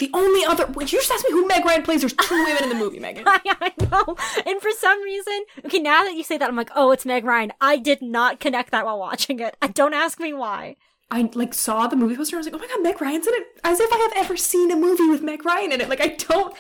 [0.01, 0.67] The only other.
[0.67, 2.01] Wait, you just ask me who Meg Ryan plays.
[2.01, 3.25] There's two women in the movie, Megan.
[3.27, 4.17] I know.
[4.45, 7.25] And for some reason, okay, now that you say that, I'm like, oh, it's Meg
[7.25, 7.55] Ryan.
[7.61, 9.57] I did not connect that while watching it.
[9.63, 10.77] I don't ask me why.
[11.11, 12.37] I like saw the movie poster.
[12.37, 13.47] and I was like, oh my god, Meg Ryan's in it.
[13.65, 15.89] As if I have ever seen a movie with Meg Ryan in it.
[15.89, 16.55] Like I don't.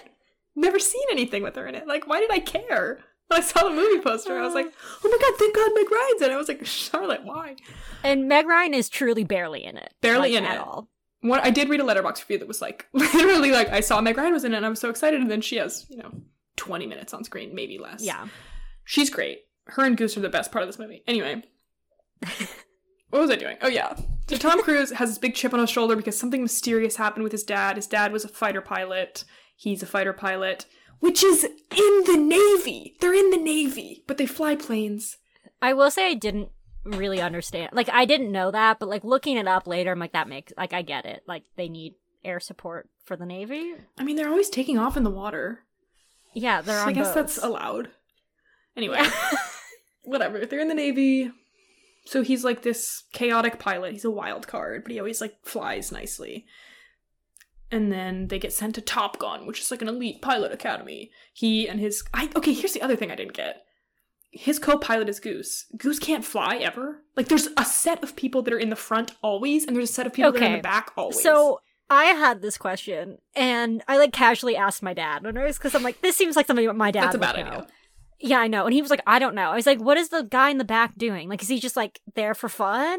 [0.57, 1.87] Never seen anything with her in it.
[1.87, 3.01] Like why did I care?
[3.29, 4.73] When I saw the movie poster, I was like,
[5.05, 6.35] oh my god, thank God Meg Ryan's in it.
[6.35, 7.57] I was like, Charlotte, why?
[8.03, 9.93] And Meg Ryan is truly barely in it.
[10.01, 10.61] Barely like, in at it.
[10.61, 10.89] all.
[11.21, 14.17] What I did read a Letterboxd review that was like literally like I saw Meg
[14.17, 16.11] Ryan was in it and I was so excited and then she has, you know,
[16.57, 18.03] 20 minutes on screen, maybe less.
[18.03, 18.29] Yeah.
[18.85, 19.41] She's great.
[19.67, 21.03] Her and Goose are the best part of this movie.
[21.07, 21.43] Anyway.
[23.11, 23.59] what was I doing?
[23.61, 23.95] Oh yeah.
[24.29, 27.33] So Tom Cruise has this big chip on his shoulder because something mysterious happened with
[27.33, 27.77] his dad.
[27.77, 29.25] His dad was a fighter pilot.
[29.57, 30.67] He's a fighter pilot,
[31.01, 32.95] which is in the Navy.
[33.01, 35.17] They're in the Navy, but they fly planes.
[35.63, 36.51] I will say I didn't
[36.85, 37.71] really understand.
[37.73, 40.53] Like, I didn't know that, but like looking it up later, I'm like, that makes,
[40.59, 41.23] like, I get it.
[41.27, 43.77] Like, they need air support for the Navy.
[43.97, 45.61] I mean, they're always taking off in the water.
[46.35, 47.37] Yeah, they're So I guess boats.
[47.37, 47.89] that's allowed.
[48.77, 49.01] Anyway,
[50.03, 50.45] whatever.
[50.45, 51.33] They're in the Navy.
[52.05, 53.93] So he's like this chaotic pilot.
[53.93, 56.47] He's a wild card, but he always like flies nicely.
[57.71, 61.11] And then they get sent to Top Gun, which is like an elite pilot academy.
[61.33, 63.65] He and his I okay, here's the other thing I didn't get.
[64.31, 65.67] His co-pilot is Goose.
[65.77, 67.03] Goose can't fly ever.
[67.17, 69.93] Like there's a set of people that are in the front always, and there's a
[69.93, 71.23] set of people that are in the back always.
[71.23, 75.83] So I had this question, and I like casually asked my dad was because I'm
[75.83, 77.05] like, this seems like something my dad.
[77.05, 77.67] that's a would bad know.
[78.21, 78.65] Yeah, I know.
[78.65, 79.51] And he was like, I don't know.
[79.51, 81.29] I was like, what is the guy in the back doing?
[81.29, 82.99] Like, is he just like there for fun?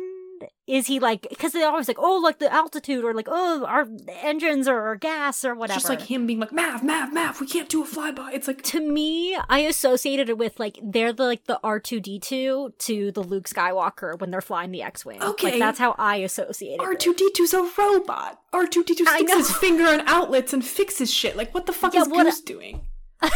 [0.67, 3.86] Is he like because they're always like, oh, like the altitude or like, oh, our
[4.22, 5.76] engines or, gas or whatever.
[5.78, 8.32] It's just like him being like, Mav, Mav, Mav, we can't do a flyby.
[8.32, 11.99] It's like to me, I associated it with like they're the like the R two
[11.99, 15.22] D two to the Luke Skywalker when they're flying the X wing.
[15.22, 15.51] Okay.
[15.51, 16.80] like, that's how I associate it.
[16.80, 18.39] R two D 2s a robot.
[18.53, 21.36] R two D two I sticks his finger in outlets and fixes shit.
[21.36, 22.86] Like what the fuck Yeah, is what- Goose doing?
[23.22, 23.32] He's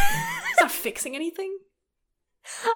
[0.61, 1.57] not fixing anything.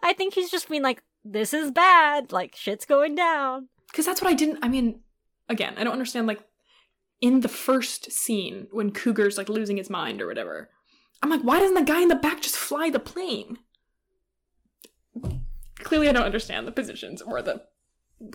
[0.04, 2.32] I think he's just being like, this is bad.
[2.32, 3.70] Like shit's going down.
[3.92, 4.60] Because that's what I didn't.
[4.62, 5.02] I mean,
[5.50, 6.28] again, I don't understand.
[6.28, 6.42] Like
[7.22, 10.70] in the first scene when Cougar's like losing his mind or whatever,
[11.22, 13.58] I'm like, why doesn't the guy in the back just fly the plane?
[15.80, 17.64] Clearly, I don't understand the positions or the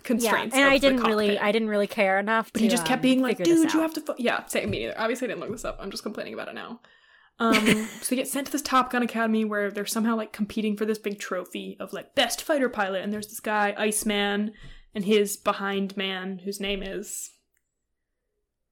[0.03, 0.55] constraints.
[0.55, 1.37] Yeah, and I didn't really.
[1.37, 2.51] I didn't really care enough.
[2.51, 4.01] But to, he just kept um, being like, dude, you have to.
[4.01, 4.15] Fo-.
[4.17, 4.99] Yeah, same me neither.
[4.99, 5.77] Obviously, I didn't look this up.
[5.79, 6.79] I'm just complaining about it now.
[7.39, 10.77] Um, so they get sent to this Top Gun Academy where they're somehow like competing
[10.77, 13.03] for this big trophy of like best fighter pilot.
[13.03, 14.53] And there's this guy, Iceman,
[14.93, 17.31] and his behind man, whose name is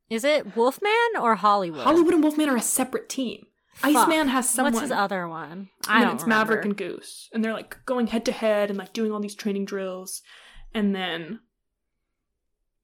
[0.10, 1.84] Is it Wolfman or Hollywood?
[1.84, 3.46] Hollywood and Wolfman are a separate team.
[3.74, 3.96] Fuck.
[3.96, 4.74] Iceman has someone.
[4.74, 5.50] What's his other one?
[5.52, 8.70] and I then don't it's Maverick and Goose, and they're like going head to head
[8.70, 10.22] and like doing all these training drills,
[10.74, 11.40] and then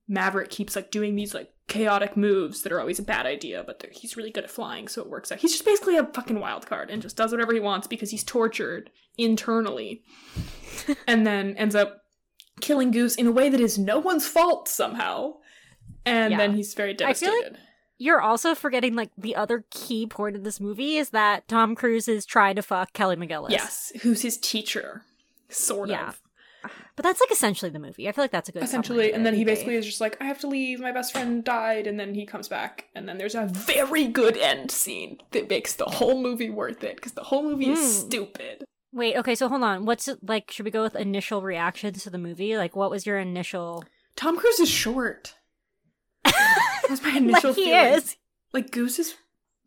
[0.07, 3.85] Maverick keeps like doing these like chaotic moves that are always a bad idea, but
[3.91, 5.39] he's really good at flying, so it works out.
[5.39, 8.23] He's just basically a fucking wild card and just does whatever he wants because he's
[8.23, 10.03] tortured internally,
[11.07, 12.01] and then ends up
[12.61, 15.33] killing Goose in a way that is no one's fault somehow,
[16.05, 16.37] and Yeah.
[16.37, 17.57] then he's very devastated.
[17.99, 22.07] You're also forgetting like the other key point of this movie is that Tom Cruise
[22.07, 23.49] is trying to fuck Kelly McGillis.
[23.49, 25.03] yes, who's his teacher,
[25.49, 26.09] sort Yeah.
[26.09, 26.21] of.
[26.95, 28.07] But that's like essentially the movie.
[28.07, 30.25] I feel like that's a good essentially and then he basically is just like i
[30.25, 33.35] have to leave my best friend died and then he comes back and then there's
[33.35, 37.43] a very good end scene that makes the whole movie worth it because the whole
[37.43, 38.07] movie is Hmm.
[38.07, 38.63] stupid
[38.93, 39.85] Wait, okay, so hold on.
[39.85, 40.49] What's like?
[40.49, 42.57] Should we go with initial reactions to the movie?
[42.57, 43.83] Like, what was your initial?
[44.15, 45.35] tom cruise is short
[46.23, 47.93] that's my initial like he feeling.
[47.93, 48.15] is.
[48.53, 49.15] like goose is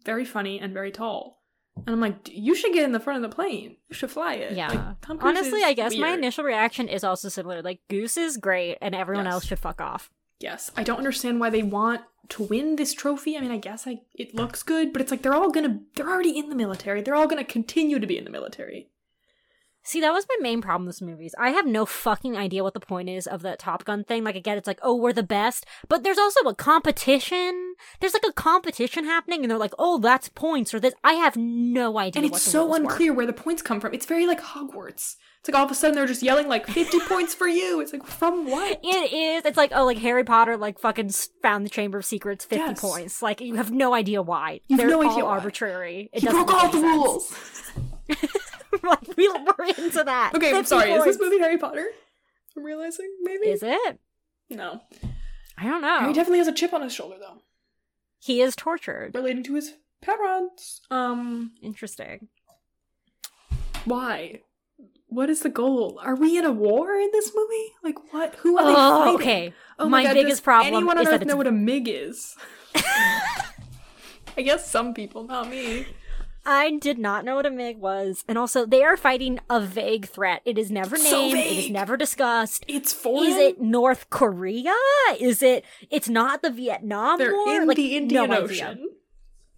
[0.05, 1.40] very funny and very tall
[1.77, 4.11] and i'm like "D- you should get in the front of the plane you should
[4.11, 4.69] fly it Yeah.
[4.69, 7.63] Like, Tom Honestly, I guess my initial reaction is also similar.
[7.63, 9.35] Like, Goose is great, and everyone Yes.
[9.35, 10.11] else should fuck off.
[10.41, 13.37] Yes, I don't understand why they want to win this trophy.
[13.37, 16.09] I mean, I guess I it looks good, but it's like they're all gonna they're
[16.09, 17.03] already in the military.
[17.03, 18.89] They're all gonna continue to be in the military.
[19.83, 21.31] See, that was my main problem with this movie.
[21.39, 24.23] I have no fucking idea what the point is of the Top Gun thing.
[24.25, 27.75] Like, again, it's like, oh, we're the best, but there's also a competition.
[27.99, 30.95] There's like a competition happening, and they're like, oh, that's points or this.
[31.03, 32.23] I have no idea.
[32.23, 32.77] And what it's so rules were.
[32.85, 33.95] unclear where the points come from.
[33.95, 35.17] It's very like Hogwarts.
[35.41, 37.81] It's like all of a sudden they're just yelling like 50 points for you.
[37.81, 38.79] It's like from what?
[38.85, 39.47] It is.
[39.47, 41.09] It's like oh, like Harry Potter, like fucking
[41.41, 42.81] found the Chamber of Secrets, fifty Yes.
[42.83, 43.23] points.
[43.23, 44.61] Like you have no idea why.
[44.69, 45.31] You have They're no all idea why.
[45.31, 46.11] arbitrary.
[46.13, 46.83] It He broke all the sense.
[46.85, 47.71] rules.
[48.89, 50.33] like we we're into that.
[50.35, 50.91] Okay, I'm 50 sorry.
[50.93, 51.31] Is this points.
[51.31, 51.87] movie Harry Potter?
[52.57, 53.49] I'm realizing maybe.
[53.49, 53.99] Is it?
[54.51, 54.81] No.
[55.59, 56.07] I don't know.
[56.09, 57.43] He definitely has a chip on his shoulder though,
[58.19, 59.15] he is tortured.
[59.15, 60.81] relating to his parents.
[60.91, 62.29] Um, Interesting.
[63.85, 64.41] why?
[65.09, 65.99] What is the goal?
[66.03, 67.73] Are we in a war in this movie?
[67.83, 68.35] Like what?
[68.37, 69.15] Who are they Oh, fighting?
[69.17, 69.55] okay.
[69.79, 71.89] Oh my, God, biggest does problem Anyone on is Earth that know what a MiG
[71.89, 72.37] is?
[74.37, 75.87] I guess some people, not me.
[76.45, 80.07] I did not know what a MiG was, and also they are fighting a vague
[80.07, 80.41] threat.
[80.45, 81.39] It is never So named.
[81.39, 82.65] It is never discussed.
[82.67, 83.31] It's foreign.
[83.31, 84.75] Is it North Korea?
[85.19, 85.65] Is it?
[85.91, 87.61] It's not the Vietnam They're War.
[87.63, 88.45] in Like, the Indian no idea.
[88.45, 88.89] Ocean.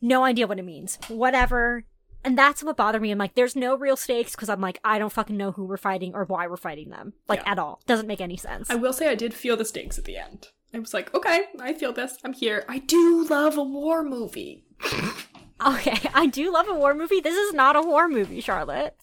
[0.01, 0.99] No idea what it means.
[1.09, 1.85] Whatever.
[2.25, 3.11] And that's what bothered me.
[3.11, 5.77] I'm like, there's no real stakes because I'm like, I don't fucking know who we're
[5.77, 7.13] fighting or why we're fighting them.
[7.29, 7.53] Like Yeah.
[7.53, 7.81] at all.
[7.87, 8.71] Doesn't make any sense.
[8.71, 10.49] I will say I did feel the stakes at the end.
[10.75, 12.17] I was like, okay, I feel this.
[12.25, 12.65] I'm here.
[12.69, 14.65] I do love a war movie.
[15.65, 17.21] okay, I do love a war movie.
[17.21, 18.97] This is not a war movie, Charlotte.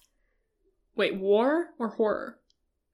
[0.95, 2.38] Wait, war or horror?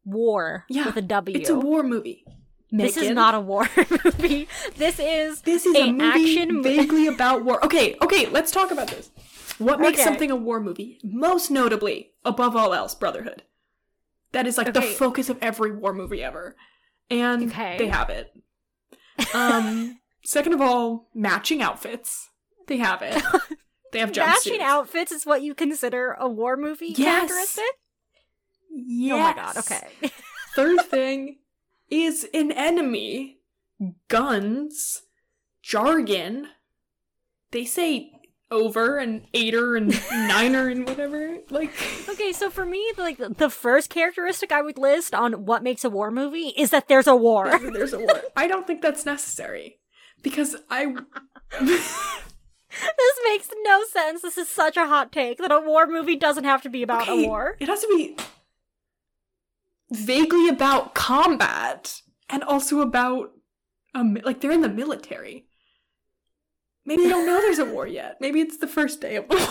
[0.03, 1.38] War Yeah, with a W.
[1.38, 2.24] It's a war movie.
[2.72, 3.68] This is not a war
[4.05, 4.47] movie.
[4.76, 6.05] This is This is a, an movie
[6.38, 7.63] action vaguely about war.
[7.66, 9.09] Okay, okay, let's talk about this.
[9.57, 10.03] What makes Okay.
[10.03, 10.99] something a war movie?
[11.03, 13.43] Most notably, above all else, Brotherhood.
[14.34, 16.55] That is like the focus of every war movie ever.
[17.09, 17.78] And Okay.
[17.78, 18.34] they have it.
[19.34, 22.30] Um second of all, matching outfits.
[22.68, 23.22] They have it.
[23.91, 24.26] They have jumpsuits.
[24.26, 26.97] Matching outfits is what you consider a war movie Yes.
[27.30, 27.63] characteristic?
[28.70, 29.13] Yes.
[29.13, 29.88] Oh my god, okay.
[30.55, 31.38] Third thing
[31.89, 33.38] is an enemy,
[34.09, 35.03] guns,
[35.61, 36.47] jargon.
[37.51, 38.11] They say
[38.51, 41.38] over and eighter and niner and whatever.
[41.49, 41.72] Like,
[42.09, 45.89] Okay, so for me, like the first characteristic I would list on what makes a
[45.89, 47.57] war movie is that there's a war.
[47.72, 48.22] there's a war.
[48.36, 49.78] I don't think that's necessary
[50.22, 50.95] because I.
[52.97, 54.21] this makes no sense.
[54.21, 57.03] This is such a hot take that a war movie doesn't have to be about
[57.03, 57.55] Okay, a war.
[57.59, 58.15] It has to be
[59.91, 62.01] vaguely about combat.
[62.30, 63.32] and also about
[63.93, 65.45] um like they're in the military.
[66.86, 68.17] Maybe they don't know there's a war yet.
[68.19, 69.45] Maybe it's the first day of the war.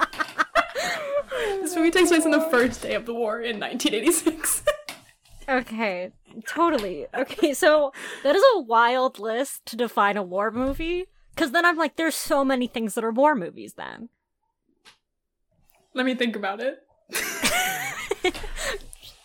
[1.62, 4.62] this movie takes place on the first day of the war in 1986.
[5.48, 6.12] Okay,
[6.46, 7.06] totally.
[7.14, 7.92] Okay, so
[8.22, 11.06] that is a wild list to define a war movie.
[11.34, 14.08] Because then I'm like, there's so many things that are war movies then.
[15.94, 16.78] Let me think about it.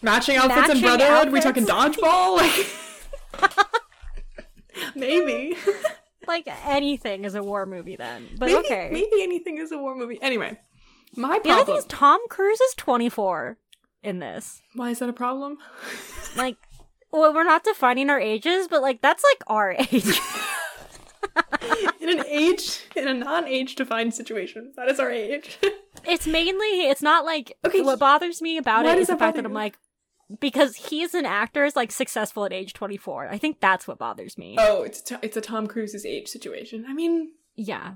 [0.01, 1.31] Matching outfits Matching and Brotherhood?
[1.31, 1.45] We outfits?
[1.45, 2.41] talking dodgeball?
[3.37, 5.55] Like, maybe.
[6.27, 8.27] Like anything is a war movie then.
[8.39, 8.89] But maybe, okay.
[8.91, 10.17] Maybe anything is a war movie.
[10.23, 10.59] Anyway,
[11.15, 11.43] my problem.
[11.43, 13.59] the other thing is Tom Cruise is 24
[14.01, 14.61] in this.
[14.73, 15.59] Why is that a problem?
[16.35, 16.57] Like,
[17.11, 20.19] well, we're not defining our ages, but like that's like our age.
[21.99, 25.57] in an age, in a non-age defined situation, that is our age.
[26.07, 29.45] it's mainly, it's not like Okay, What bothers me about it is the fact that
[29.45, 29.77] I'm like,
[30.39, 33.29] because he's an actor is like successful at age 24.
[33.29, 34.55] I think that's what bothers me.
[34.59, 36.85] oh, it's a, it's a Tom Cruise's age situation.
[36.87, 37.93] I mean, yeah,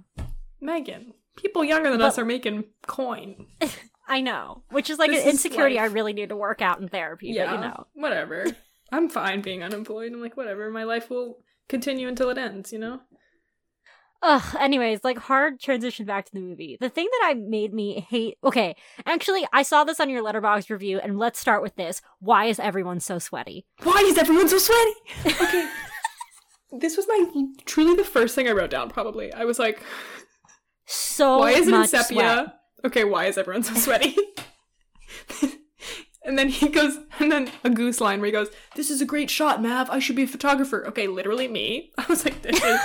[0.61, 3.47] Megan, people younger than But- us are making coin.
[4.11, 4.63] I know.
[4.71, 7.27] Which is like This an insecurity I really need to work out in therapy.
[7.27, 8.47] Yeah, But you know, whatever.
[8.91, 10.11] I'm fine being unemployed.
[10.11, 10.71] I'm like, whatever.
[10.71, 12.73] My life will continue until it ends.
[12.73, 13.01] You know.
[14.21, 16.77] Ugh, anyways, like hard transition back to the movie.
[16.79, 20.69] The thing that I made me hate okay, actually I saw this on your Letterboxd
[20.69, 22.01] review, and let's start with this.
[22.19, 23.65] Why is everyone so sweaty?
[23.83, 24.93] Why is everyone so sweaty?
[25.43, 25.69] Okay.
[26.81, 28.89] this was my truly the first thing I wrote down.
[28.89, 29.81] Probably, I was like,
[30.85, 32.03] So why is it in sepia?
[32.09, 32.55] sweat.
[32.85, 34.15] Okay, why is everyone so sweaty?
[36.23, 39.05] and then he goes, and then a goose line where he goes, "This is a
[39.05, 39.89] great shot, Mav.
[39.89, 41.91] I should be a photographer." Okay, literally me.
[41.97, 42.79] I was like, this is.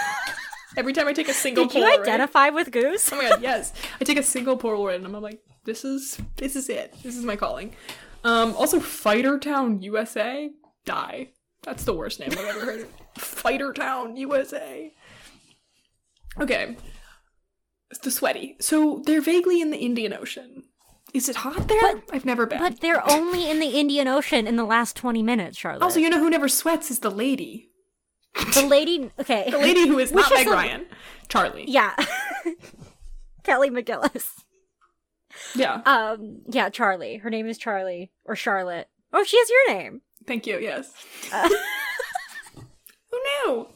[0.77, 3.12] Every time I take a single Did you Polaroid- identify with Goose?
[3.12, 3.72] Oh my god, yes.
[4.01, 6.95] I take a single Polaroid and I'm like, this is this is it.
[7.03, 7.75] This is my calling.
[8.25, 10.51] Um, also Fighter Town, USA.
[10.85, 11.29] Die.
[11.62, 12.87] That's the worst name I've ever heard.
[13.18, 14.93] Fighter Town, USA.
[16.41, 16.77] Okay.
[17.91, 18.57] It's the sweaty.
[18.61, 20.64] So they're vaguely in the Indian Ocean.
[21.12, 21.81] Is it hot there?
[21.81, 22.59] But- I've never been.
[22.59, 25.83] But they're only in the Indian Ocean in the last 20 minutes, Charlotte.
[25.83, 27.70] also, you know who never sweats is the lady.
[28.35, 29.51] The lady, okay.
[29.51, 30.87] The lady who is not Meg Ryan.
[31.28, 31.64] Charlie.
[31.68, 31.95] Yeah.
[33.43, 34.28] Kelly McGillis.
[35.55, 35.82] Yeah.
[35.87, 37.18] Um, yeah, Charlie.
[37.18, 38.11] Her name is Charlie.
[38.24, 38.89] Or Charlotte.
[39.12, 40.03] Oh, she has your name.
[40.26, 40.93] Thank you, yes.
[41.32, 41.49] Uh,
[43.11, 43.68] Who knew?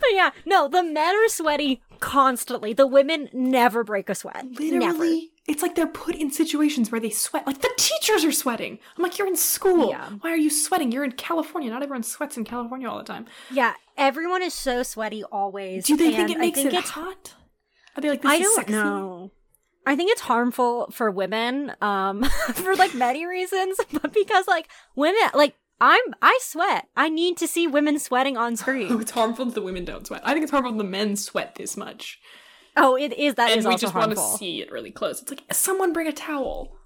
[0.00, 2.74] but yeah, no, the men are sweaty constantly.
[2.74, 4.44] The women never break a sweat.
[4.60, 5.04] Literally, Never.
[5.48, 7.46] it's like they're put in situations where they sweat.
[7.46, 8.78] Like the teachers are sweating.
[8.94, 9.88] I'm like, you're in school.
[9.88, 10.10] Yeah.
[10.20, 10.92] Why are you sweating?
[10.92, 11.70] You're in California.
[11.70, 13.24] Not everyone sweats in California all the time.
[13.50, 15.86] Yeah, everyone is so sweaty always.
[15.86, 17.34] Do they think it makes think it hot?
[17.96, 18.72] Are they like this I is don't sexy?
[18.74, 19.30] know.
[19.86, 22.22] I think it's harmful for women, um,
[22.54, 26.88] for like many reasons, but because like women, like I'm, I sweat.
[26.96, 28.88] I need to see women sweating on screen.
[28.90, 30.22] Oh, it's harmful that the women don't sweat.
[30.24, 32.20] I think it's harmful that the men sweat this much.
[32.76, 33.34] Oh, it is.
[33.34, 35.22] That is and we also just want to see it really close.
[35.22, 36.76] It's like, someone bring a towel.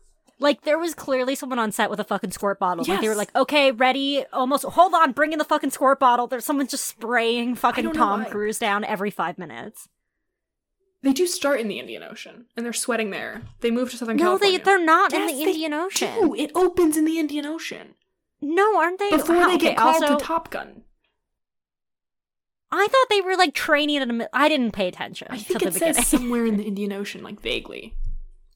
[0.41, 2.85] Like there was clearly someone on set with a fucking squirt bottle.
[2.87, 4.65] Like they were like, okay, ready, almost.
[4.65, 6.27] Hold on, bring in the fucking squirt bottle.
[6.27, 8.25] There's someone just spraying fucking Tom.
[8.27, 9.89] Cruise down every five minutes.
[11.03, 13.43] They do start in the Indian Ocean, and they're sweating there.
[13.61, 14.59] They move to Southern No, California.
[14.59, 16.21] No, they they're not in the Indian Ocean.
[16.21, 16.35] do.
[16.35, 17.95] It opens in the Indian Ocean.
[18.41, 19.11] No, aren't they?
[19.11, 20.83] Before How- they get okay, called also, to Top Gun.
[22.71, 24.29] I thought they were like training at a.
[24.37, 25.95] I didn't pay attention I to think the it beginning.
[25.95, 27.95] says somewhere in the Indian Ocean, like vaguely.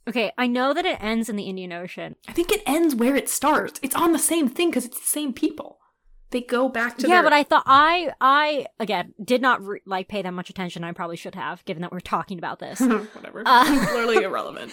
[0.08, 2.16] okay, I know that it ends in the Indian Ocean.
[2.28, 3.80] I think it ends where it starts.
[3.82, 5.78] It's on the same thing because it's the same people.
[6.30, 9.80] They go back to yeah, their- but I thought I I again did not re-
[9.86, 10.84] like pay that much attention.
[10.84, 12.80] I probably should have, given that we're talking about this.
[13.14, 13.42] whatever.
[13.46, 14.72] Uh, Clearly irrelevant.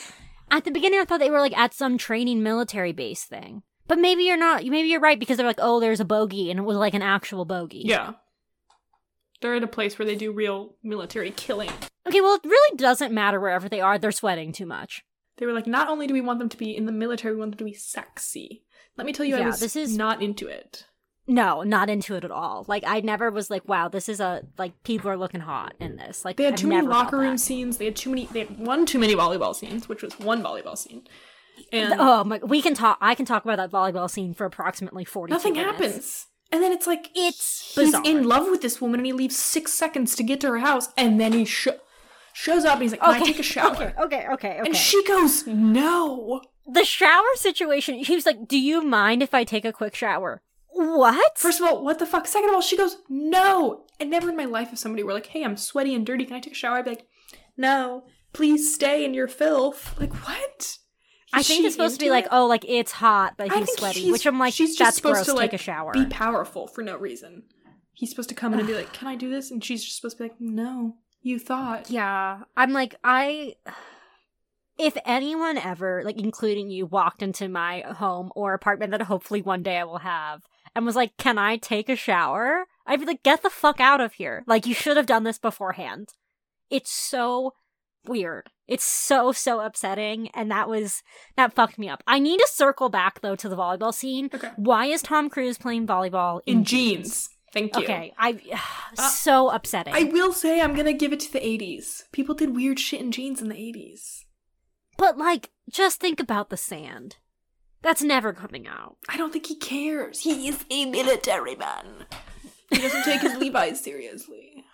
[0.51, 3.63] at the beginning, I thought they were like at some training military base thing.
[3.89, 4.63] But maybe you're not.
[4.63, 7.01] Maybe you're right because they're like, oh, there's a bogey, and it was like an
[7.01, 7.81] actual bogey.
[7.85, 8.13] Yeah.
[9.41, 11.71] They're at a place where they do real military killing.
[12.07, 13.97] Okay, well, it really doesn't matter wherever they are.
[13.97, 15.03] They're sweating too much.
[15.37, 17.39] They were like, not only do we want them to be in the military, we
[17.39, 18.63] want them to be sexy.
[18.97, 20.85] Let me tell you, I Yeah, was this is- not into it.
[21.25, 22.65] No, not into it at all.
[22.67, 25.95] Like I never was like, wow, this is a like people are looking hot in
[25.95, 26.25] this.
[26.25, 27.39] Like They had I've too many locker room that.
[27.39, 27.77] scenes.
[27.77, 28.25] They had too many.
[28.25, 31.07] They had one too many volleyball scenes, which was one volleyball scene.
[31.71, 32.97] And Oh my, we can talk.
[33.01, 35.31] I can talk about that volleyball scene for approximately forty.
[35.33, 35.71] nothing minutes.
[35.79, 36.25] happens.
[36.51, 38.01] And then it's like It's he's bizarre.
[38.05, 40.89] in love with this woman, and he leaves six seconds to get to her house,
[40.97, 41.77] and then he sho-
[42.33, 44.59] shows up, and he's like, "Can I take a shower?" Okay, okay, okay, okay.
[44.65, 46.41] And she goes, "No."
[46.71, 47.95] the shower situation.
[47.95, 50.41] He was like, "Do you mind if I take a quick shower?"
[50.71, 51.37] What?
[51.37, 52.25] First of all, what the fuck?
[52.27, 55.27] Second of all, she goes, "No." And never in my life, if somebody were like,
[55.27, 56.25] "Hey, I'm sweaty and dirty.
[56.25, 57.05] Can I take a shower?" I'd be like,
[57.57, 60.77] "No, please stay in your filth." Like what?
[61.33, 62.29] I think it's supposed to be like, it?
[62.31, 65.25] oh, like it's hot, but he's sweaty, which I'm like, she's just that's supposed gross.
[65.27, 65.91] to like Take a shower.
[65.93, 67.43] be powerful for no reason.
[67.93, 69.97] He's supposed to come in and be like, "Can I do this?" And she's just
[69.97, 73.55] supposed to be like, "No, you thought." Yeah, I'm like, I.
[74.77, 79.61] If anyone ever, like including you, walked into my home or apartment that hopefully one
[79.61, 83.21] day I will have, and was like, "Can I take a shower?" I'd be like,
[83.23, 86.13] "Get the fuck out of here!" Like you should have done this beforehand.
[86.69, 87.53] It's so
[88.09, 88.49] weird.
[88.67, 91.01] It's so so upsetting, and that was
[91.37, 92.03] that fucked me up.
[92.05, 94.29] I need to circle back though to the volleyball scene.
[94.33, 94.51] Okay.
[94.57, 97.29] Why is Tom Cruise playing volleyball in, In jeans.
[97.51, 97.83] Thank you.
[97.83, 98.39] Okay, I
[98.97, 99.93] Uh, so upsetting.
[99.93, 102.03] I will say I'm gonna give it to the 80s.
[102.11, 104.25] People did weird shit in jeans in the 80s.
[104.97, 107.17] But like, just think about the sand.
[107.81, 108.97] That's never coming out.
[109.07, 110.19] I don't think he cares.
[110.19, 112.05] He is a military man.
[112.69, 114.65] He doesn't take his Levi's seriously.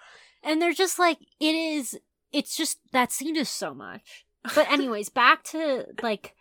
[0.43, 1.97] And they're just like, it is,
[2.31, 4.25] it's just, that scene is so much.
[4.53, 6.33] But, anyways, back to like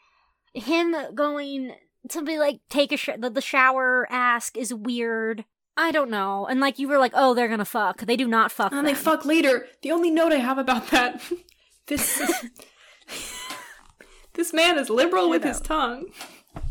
[0.52, 1.74] him going
[2.10, 5.44] to be like, take a sh- the, the shower ask is weird.
[5.76, 6.46] I don't know.
[6.46, 8.02] And like, you were like, oh, they're gonna fuck.
[8.02, 8.72] They do not fuck.
[8.72, 9.66] And they fuck later.
[9.82, 11.20] The only note I have about that
[11.86, 12.22] this
[14.34, 16.06] this man is liberal with his tongue.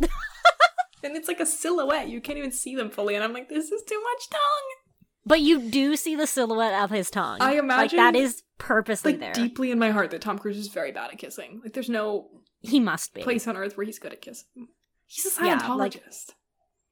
[1.04, 2.08] and it's like a silhouette.
[2.10, 3.16] You can't even see them fully.
[3.16, 4.40] And I'm like, this is too much tongue.
[5.26, 7.38] But you do see the silhouette of his tongue.
[7.42, 9.34] I Like, imagine- that is purposely Like there.
[9.34, 11.60] deeply in my heart that Tom Cruise is very bad at kissing.
[11.64, 12.30] Like there's no
[12.62, 13.22] he must be.
[13.22, 14.68] place on earth where he's good at kissing.
[15.06, 16.30] He's a Yeah, Scientologist.
[16.30, 16.38] like-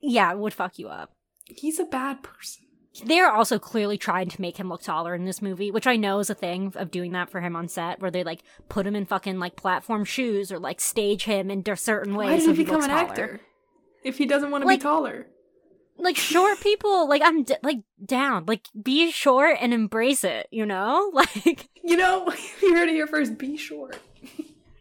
[0.02, 1.14] Yeah, it would fuck you up.
[1.46, 2.66] he's a bad person.
[3.06, 6.20] They're also clearly trying to make him look taller in this movie, which I know
[6.20, 8.98] is a thing of doing that for him on set, where they like put him
[8.98, 12.30] in fucking like platform shoes or like stage him in certain ways.
[12.32, 13.00] Why did so he become an taller.
[13.10, 13.42] actor?
[14.04, 15.28] If he doesn't want to Like- be taller.
[15.98, 20.66] Like short people, like I'm d- like down, like be short and embrace it, you
[20.66, 21.12] know?
[21.14, 22.28] Like You know,
[22.62, 23.38] you heard it here first.
[23.38, 24.00] Be short.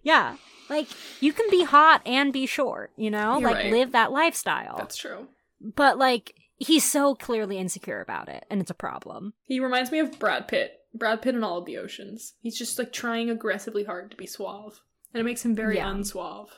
[0.03, 0.37] yeah,
[0.69, 0.89] like
[1.21, 3.39] you can be hot and be short, you know?
[3.39, 3.73] You're like right.
[3.73, 4.77] live that lifestyle.
[4.79, 5.29] That's true.
[5.61, 9.35] But like he's so clearly insecure about it, and it's a problem.
[9.45, 10.73] He reminds me of Brad Pitt.
[10.95, 12.35] Brad Pitt in all of the oceans.
[12.41, 14.81] He's just like trying aggressively hard to be suave.
[15.13, 15.87] And it makes him very Yeah.
[15.87, 16.49] unsuave.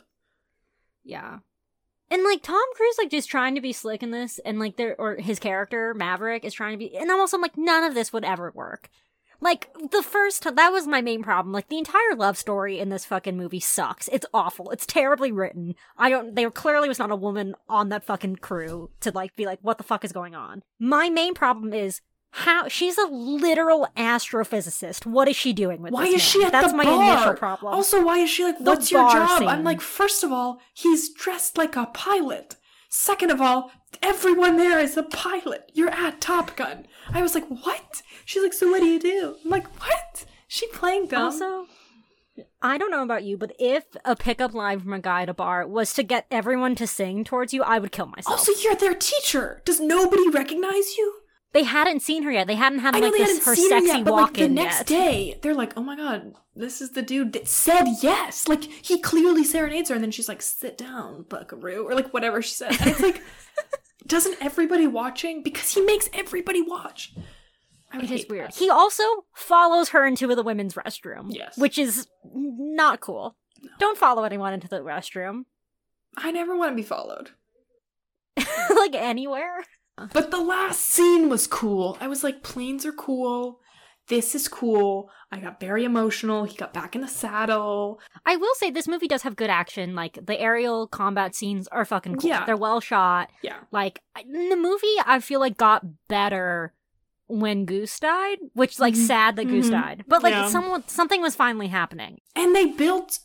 [1.05, 1.39] Yeah.
[2.13, 4.95] And like Tom Cruise like just trying to be slick in this and like there
[5.01, 8.23] or his character Maverick is trying to be and I'm like none of this would
[8.23, 8.91] ever work.
[9.41, 11.55] Like the first that was my main problem.
[11.55, 14.09] Like the entire love story in this fucking movie sucks.
[14.09, 14.71] It's awful.
[14.73, 15.75] It's terribly written.
[15.97, 19.47] I don't there clearly was not a woman on that fucking crew to like be
[19.47, 20.63] like what the fuck is going on.
[20.79, 22.03] My main problem is
[22.35, 25.07] how she's a literal astrophysicist.
[25.07, 27.13] What is she doing with Why this is she at That's the my bar?
[27.17, 27.75] initial problem.
[27.75, 29.39] Also, why is she like, The what's your job?
[29.39, 29.49] scene.
[29.49, 32.57] I'm like, first of all, he's dressed like a pilot.
[32.89, 33.71] Second of all,
[34.03, 35.71] everyone there is a pilot.
[35.75, 36.87] You're at Top Gun.
[37.13, 38.03] I was like, what?
[38.25, 39.37] She's like, so what do you do?
[39.45, 40.25] I'm like, what?
[40.49, 41.23] She playing dumb.
[41.25, 41.67] Also,
[42.63, 45.35] I don't know about you, but if a pickup line from a guy at a
[45.35, 48.39] bar was to get everyone to sing towards you, I would kill myself.
[48.39, 49.63] also, you're their teacher.
[49.65, 51.17] Does nobody recognize you?
[51.53, 52.47] They hadn't seen her yet.
[52.47, 54.79] They hadn't had I like this her seen her sexy yet, but like the next
[54.79, 54.87] yet.
[54.87, 59.01] day, they're like, "Oh my god, this is the dude that said yes." Like he
[59.01, 62.81] clearly serenades her, and then she's like, "Sit down, Buckaroo," or like whatever she said.
[62.81, 63.23] And it's like,
[64.07, 65.43] doesn't everybody watching?
[65.43, 67.15] Because he makes everybody watch.
[67.95, 68.49] It is weird.
[68.49, 68.55] that.
[68.55, 69.03] He also
[69.35, 71.27] follows her into the women's restroom.
[71.29, 71.59] Yes.
[71.59, 73.37] Which is not cool.
[73.79, 75.43] Don't follow anyone into the restroom.
[76.17, 77.31] I never want to be followed.
[78.37, 79.65] like anywhere.
[80.13, 81.97] But the last scene was cool.
[82.01, 83.61] I was like, planes are cool.
[84.09, 85.11] This is cool.
[85.31, 86.45] I got very emotional.
[86.45, 88.01] He got back in the saddle.
[88.27, 89.95] I will say this movie does have good action.
[89.95, 92.29] Like the aerial combat scenes are fucking cool.
[92.29, 92.45] Yeah.
[92.45, 93.31] They're well shot.
[93.43, 93.59] Yeah.
[93.71, 96.75] Like the movie, I feel like got better
[97.29, 99.07] when Goose died, which like Mhm.
[99.07, 99.71] sad that Goose Mhm.
[99.71, 100.49] died, but like Yeah.
[100.49, 102.21] someone something was finally happening.
[102.37, 103.21] And they built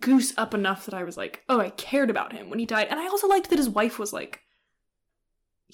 [0.00, 2.88] Goose up enough that I was like, oh, I cared about him when he died.
[2.90, 4.40] And I also liked that his wife was like,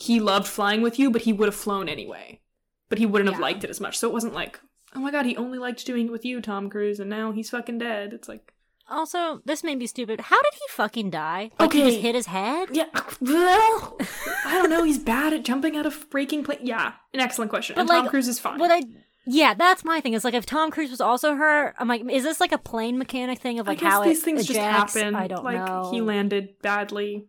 [0.03, 2.41] he loved flying with you, but he would have flown anyway.
[2.89, 3.97] But he wouldn't have liked it as much.
[3.99, 4.61] So it wasn't like,
[4.95, 7.51] oh my god, he only liked doing it with you, Tom Cruise, and now he's
[7.51, 8.13] fucking dead.
[8.13, 8.53] It's like,
[8.91, 10.21] Also, this may be stupid.
[10.21, 11.51] How did he fucking die?
[11.59, 11.91] Like he Okay.
[11.91, 12.69] just hit his head?
[12.73, 12.87] yeah,
[13.21, 13.97] well,
[14.45, 14.85] I don't know.
[14.85, 16.59] He's bad at jumping out of breaking plane.
[16.63, 17.75] Yeah, an excellent question.
[17.77, 18.59] But, and Tom Cruise is fine.
[18.59, 18.83] But I
[19.25, 20.15] yeah, that's my thing.
[20.15, 22.99] Is like if Tom Cruise was also hurt, I'm like, is this like a plane
[22.99, 25.15] mechanic thing of like how these it things just happen.
[25.15, 25.91] I don't like know.
[25.93, 27.29] he landed badly.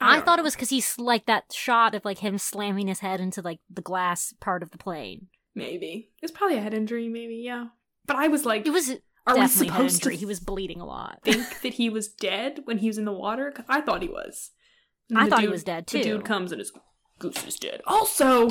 [0.00, 0.42] I thought know.
[0.42, 3.60] it was because he's like that shot of like him slamming his head into like
[3.68, 5.28] the glass part of the plane.
[5.54, 7.08] maybe it's probably a head injury.
[7.08, 7.66] Maybe yeah.
[8.06, 8.96] But I was like, It was
[9.26, 11.20] are we supposed to He was bleeding a lot.
[11.24, 13.50] think that he was dead when he was in the water?
[13.52, 14.50] 'Cause I thought he was.
[15.10, 16.02] And I the thought he was dead, The too.
[16.02, 16.72] dude comes and his
[17.18, 17.82] Goose is dead.
[17.86, 18.48] Also,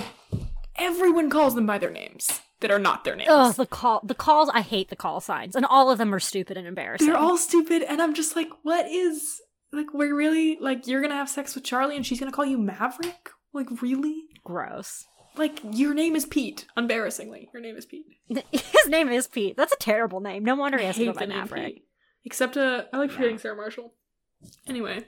[0.75, 3.29] everyone calls them by their names that are not their names.
[3.31, 4.49] Oh, the call, the calls.
[4.53, 7.07] I hate the call signs, and all of them are stupid and embarrassing.
[7.07, 9.41] They're all stupid, and I'm just like, what is
[9.71, 9.93] like?
[9.93, 13.29] We're really like you're gonna have sex with Charlie, and she's gonna call you Maverick?
[13.53, 14.23] Like really?
[14.43, 15.05] gross.
[15.35, 16.65] Like your name is Pete.
[16.75, 18.05] Embarrassingly, your name is Pete.
[18.51, 19.55] His name is Pete.
[19.55, 20.43] That's a terrible name.
[20.43, 21.65] No wonder he has to go by Maverick.
[21.75, 21.85] Pete.
[22.25, 23.93] Except uh, I like forgetting Sarah Marshall.
[24.67, 25.05] Anyway,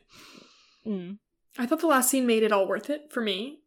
[0.86, 1.18] Mm.
[1.57, 3.61] I thought the last scene made it all worth it for me.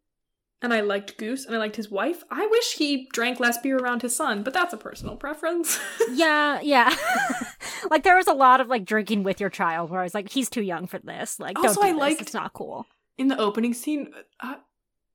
[0.61, 2.23] And I liked Goose and I liked his wife.
[2.31, 5.79] I wish he drank less beer around his son, but that's a personal preference.
[6.11, 6.95] Yeah, yeah.
[7.91, 10.29] like there was a lot of like drinking with your child where I was like,
[10.29, 11.39] he's too young for this.
[11.39, 11.99] Like, Also, don't do I this.
[11.99, 12.85] liked- It's not cool.
[13.17, 14.55] In the opening scene, uh,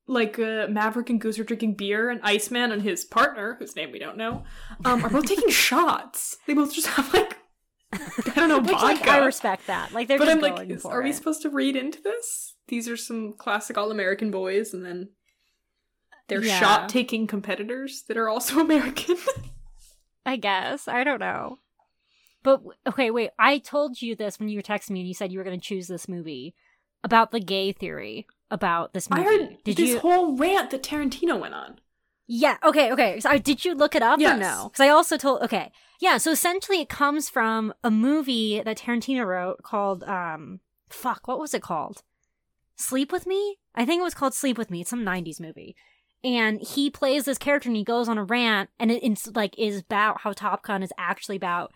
[0.07, 3.91] like uh, Maverick and Goose are drinking beer, and Iceman and his partner, whose name
[3.91, 4.43] we don't know,
[4.85, 6.37] um, are both taking shots.
[6.47, 7.37] They both just have like
[7.93, 9.07] I don't know Which like.
[9.07, 9.91] I respect that.
[9.91, 12.01] Like they're but just I'm like, going is- for are we supposed to read into
[12.01, 12.55] this?
[12.67, 15.09] These are some classic all-American boys, and then
[16.31, 16.59] they're Yeah.
[16.59, 19.17] shot-taking competitors that are also American.
[20.25, 20.87] I guess.
[20.87, 21.59] I don't know.
[22.43, 23.31] But okay, wait.
[23.37, 25.59] I told you this when you were texting me and you said you were going
[25.59, 26.55] to choose this movie
[27.03, 29.21] about the gay theory about this movie.
[29.21, 29.99] I heard did this you?
[29.99, 31.79] whole rant that Tarantino went on.
[32.27, 32.57] Yeah.
[32.63, 32.91] Okay.
[32.91, 33.19] Okay.
[33.19, 34.37] So, did you look it up Yes.
[34.37, 34.69] or no?
[34.71, 35.41] Because I also told.
[35.43, 35.71] Okay.
[35.99, 36.17] Yeah.
[36.17, 40.61] So essentially, it comes from a movie that Tarantino wrote called um.
[40.89, 41.27] Fuck.
[41.27, 42.03] What was it called?
[42.75, 43.57] Sleep with Me.
[43.75, 44.81] I think it was called Sleep with Me.
[44.81, 45.75] It's some '90s movie.
[46.23, 49.57] And he plays this character, and he goes on a rant, and it, it's like
[49.57, 51.71] is about how Top Gun is actually about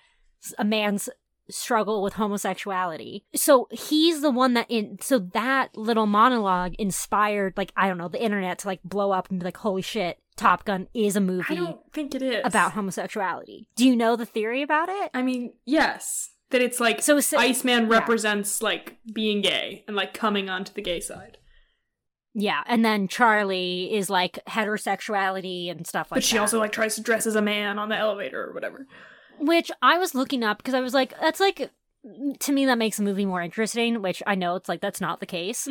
[0.59, 1.09] a man's
[1.49, 3.25] struggle with homosexuality.
[3.35, 8.07] So he's the one that in so that little monologue inspired like I don't know
[8.07, 11.21] the internet to like blow up and be like holy shit Top Gun is a
[11.21, 13.67] movie I don't think it is about homosexuality.
[13.75, 15.11] Do you know the theory about it?
[15.13, 17.89] I mean, yes, that it's like So, so Iceman yeah.
[17.89, 21.37] represents like being gay and like coming onto the gay side,
[22.37, 26.41] yeah, and then Charlie is like heterosexuality and stuff like but she that.
[26.41, 28.85] also like tries to dress as a man on the elevator or whatever.
[29.39, 31.71] which I was looking up because I was like that's like
[32.41, 35.19] to me that makes the movie more interesting, which I know it's like that's not
[35.19, 35.67] the case.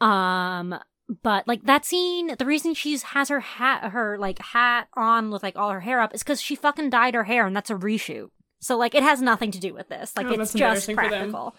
[0.00, 0.74] Um,
[1.22, 5.42] but like that scene, the reason she's has her hat, her like hat on with
[5.42, 7.74] like all her hair up is because she fucking dyed her hair, and that's a
[7.74, 8.28] reshoot.
[8.60, 10.14] So like it has nothing to do with this.
[10.16, 11.32] Like Oh, it's just embarrassing for them.
[11.32, 11.54] practical.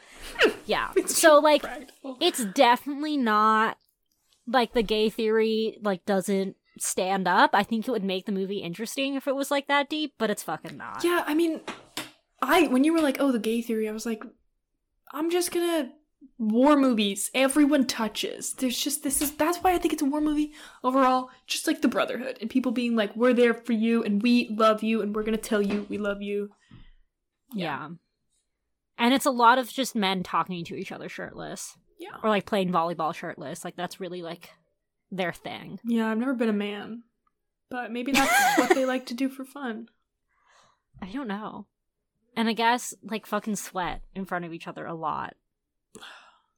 [0.68, 0.92] yeah.
[0.96, 2.18] It's so like Practical.
[2.22, 3.78] it's definitely not
[4.48, 7.52] like the gay theory like doesn't stand up.
[7.54, 10.30] I think it would make the movie interesting if it was like that deep, but
[10.30, 11.04] it's fucking not.
[11.04, 11.62] Yeah, I mean,
[12.42, 14.24] I when you were like, "Oh, the gay theory," I was like,
[15.12, 15.92] "I'm just gonna
[16.38, 17.30] war movies.
[17.34, 18.54] Everyone touches.
[18.54, 21.30] There's just this is that's why I think it's a war movie overall.
[21.48, 24.84] Just like the brotherhood and people being like, "We're there for you and we love
[24.84, 26.50] you and we're gonna tell you we love you."
[27.54, 27.90] Yeah.
[28.98, 31.78] And it's a lot of just men talking to each other shirtless.
[32.02, 32.18] Yeah.
[32.24, 33.64] Or like playing volleyball shirtless.
[33.64, 34.50] Like that's really like
[35.12, 35.80] their thing.
[35.86, 37.04] Yeah, I've never been a man,
[37.70, 39.88] but maybe that's what they like to do for fun.
[41.02, 41.68] I don't know.
[42.36, 45.36] And I guess like fucking sweat in front of each other a lot.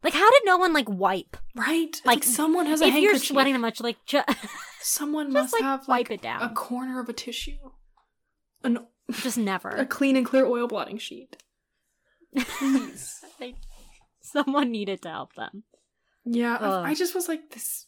[0.03, 1.35] Like how did no one like wipe?
[1.55, 1.99] Right?
[2.05, 4.21] Like, Like, someone has a if you're sweating that much, like ju-
[4.81, 6.41] someone just must like have wipe it down.
[6.41, 7.57] a corner of a tissue,
[8.63, 8.79] an
[9.11, 9.69] just never.
[9.69, 11.37] a clean and clear oil blotting sheet.
[12.37, 13.23] Please.
[14.31, 15.63] Someone needed to help them.
[16.25, 16.85] Yeah, I- Ugh.
[16.87, 17.87] I just was like this.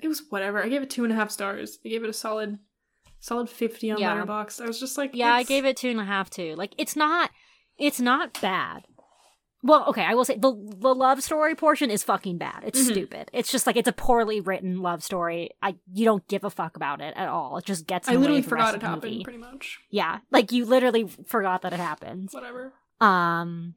[0.00, 0.62] It was whatever.
[0.62, 1.78] I gave it two and a half stars.
[1.84, 2.58] I gave it a solid,
[3.20, 4.14] solid fifty on Yeah.
[4.16, 4.60] Letterboxd.
[4.62, 6.54] I was just like, Yeah, I gave it two and a half too.
[6.56, 7.30] Like it's not,
[7.78, 8.84] it's not bad.
[9.62, 12.64] Well, okay, I will say the the love story portion is fucking bad.
[12.66, 12.90] It's Mhm.
[12.90, 13.30] stupid.
[13.32, 15.50] It's just like it's a poorly written love story.
[15.62, 17.56] I you don't give a fuck about it at all.
[17.56, 18.06] It just gets.
[18.08, 19.24] I literally the forgot it happened.
[19.24, 19.78] Pretty much.
[19.90, 22.28] Yeah, like you literally forgot that it happened.
[22.32, 22.74] Whatever.
[23.00, 23.74] Um,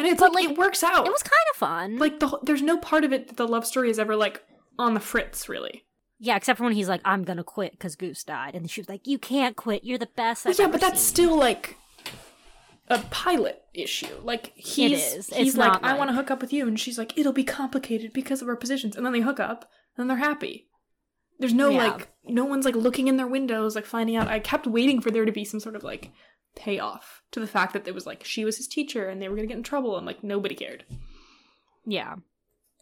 [0.00, 1.06] And it's But, like, like, it works out.
[1.06, 1.98] it was kind of fun.
[1.98, 4.42] like the there's no part of it that the love story is ever like
[4.78, 5.84] on the fritz really.
[6.18, 8.88] yeah, except for when he's like, "I'm gonna quit because Goose died," and she was
[8.88, 9.84] like, "You can't quit.
[9.84, 11.76] You're the best." I've yeah, but that's seen." still like
[12.88, 14.14] a pilot issue.
[14.24, 15.28] Like he's is.
[15.28, 17.32] It's he's like, not I want to hook up with you, and she's like, it'll
[17.32, 20.66] be complicated because of our positions, and then they hook up, and they're happy.
[21.38, 21.86] There's no Yeah.
[21.88, 24.28] like, no one's like looking in their windows, like finding out.
[24.28, 26.10] I kept waiting for there to be some sort of like
[26.56, 29.36] payoff to the fact that it was like she was his teacher, and they were
[29.36, 30.84] gonna get in trouble, and like nobody cared.
[31.86, 32.16] Yeah.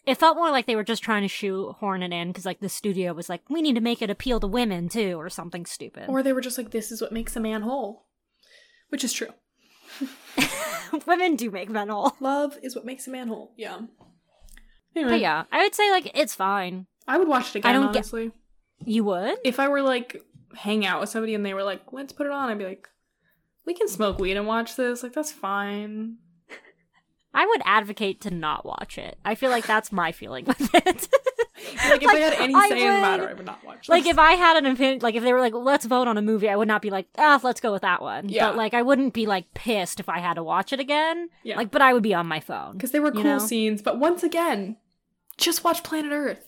[0.07, 2.69] It felt more like they were just trying to shoehorn it in because, like, the
[2.71, 6.05] studio was like, we need to make it appeal to women, too, or something stupid.
[6.09, 8.07] Or they were just like, this is what makes a man whole,
[8.89, 9.29] which is true.
[11.07, 12.16] women do make men whole.
[12.21, 13.53] Love is what makes a man whole.
[13.57, 13.81] Yeah.
[14.97, 16.87] Anyway, But yeah, I would say, like, it's fine.
[17.07, 17.71] I would watch it again.
[17.71, 18.33] I don't get- honestly.
[18.85, 19.39] You would?
[19.45, 20.23] if I were like
[20.57, 22.89] hang out with somebody and they were like, let's put it on, I'd be like,
[23.69, 25.03] we can smoke weed and watch this.
[25.03, 26.16] Like, that's fine.
[27.35, 29.19] I would advocate to not watch it.
[29.27, 31.09] I feel like that's my feeling with it.
[31.91, 33.89] Like if I had any say in the matter, I would not watch.
[33.89, 36.23] Like if I had an opinion, like if they were like, "Let's vote on a
[36.23, 38.47] movie," I would not be like, "Ah, let's go with that one." Yeah.
[38.47, 41.29] But like, I wouldn't be like pissed if I had to watch it again.
[41.43, 41.57] Yeah.
[41.57, 43.39] Like, but I would be on my phone because they were cool know?
[43.39, 43.83] scenes.
[43.83, 44.77] But once again,
[45.37, 46.48] just watch Planet Earth.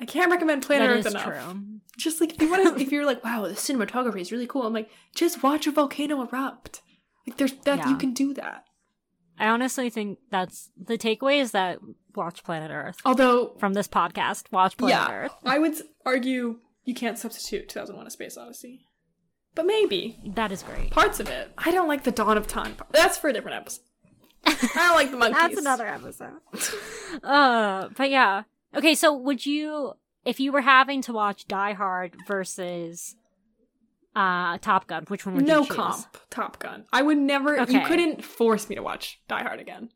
[0.00, 1.24] I can't recommend Planet That Earth is enough.
[1.24, 1.64] true.
[1.98, 4.62] Just like if you want to, if you're like, wow, the cinematography is really cool.
[4.66, 6.80] I'm like, just watch a volcano erupt.
[7.26, 7.88] Like there's that Yeah.
[7.90, 8.64] you can do that.
[9.38, 11.78] I honestly think that's the takeaway is that
[12.14, 14.50] watch Planet Earth Although, from this podcast.
[14.52, 15.32] Watch Planet yeah, Earth.
[15.44, 15.74] I would
[16.04, 18.86] argue you can't substitute 2001: A Space Odyssey,
[19.54, 20.90] but maybe That is great.
[20.90, 21.52] parts of it.
[21.58, 22.74] I don't like the Dawn of Time.
[22.74, 22.92] part.
[22.92, 23.84] That's for a different episode.
[24.46, 25.38] I don't like the monkeys.
[25.40, 26.32] That's another episode.
[27.22, 28.42] uh, but yeah.
[28.74, 29.92] Okay, so would you,
[30.24, 33.16] if you were having to watch Die Hard versus
[34.14, 35.76] uh Top Gun, which one would no you choose?
[35.76, 36.16] No comp.
[36.30, 36.84] Top Gun.
[36.92, 37.56] I would never.
[37.64, 39.90] You couldn't force me to watch Die Hard again.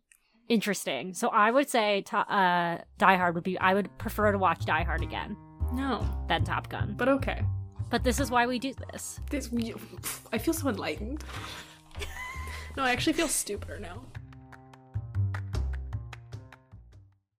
[0.48, 1.12] Interesting.
[1.12, 3.58] So I would say to, uh, Die Hard would be.
[3.58, 5.36] I would prefer to watch Die Hard again
[5.74, 6.94] No, than Top Gun.
[6.96, 7.42] but okay.
[7.90, 9.20] But this is why we do this.
[9.30, 9.50] This.
[10.32, 11.22] I feel so enlightened.
[12.76, 14.02] no, I actually feel stupider now.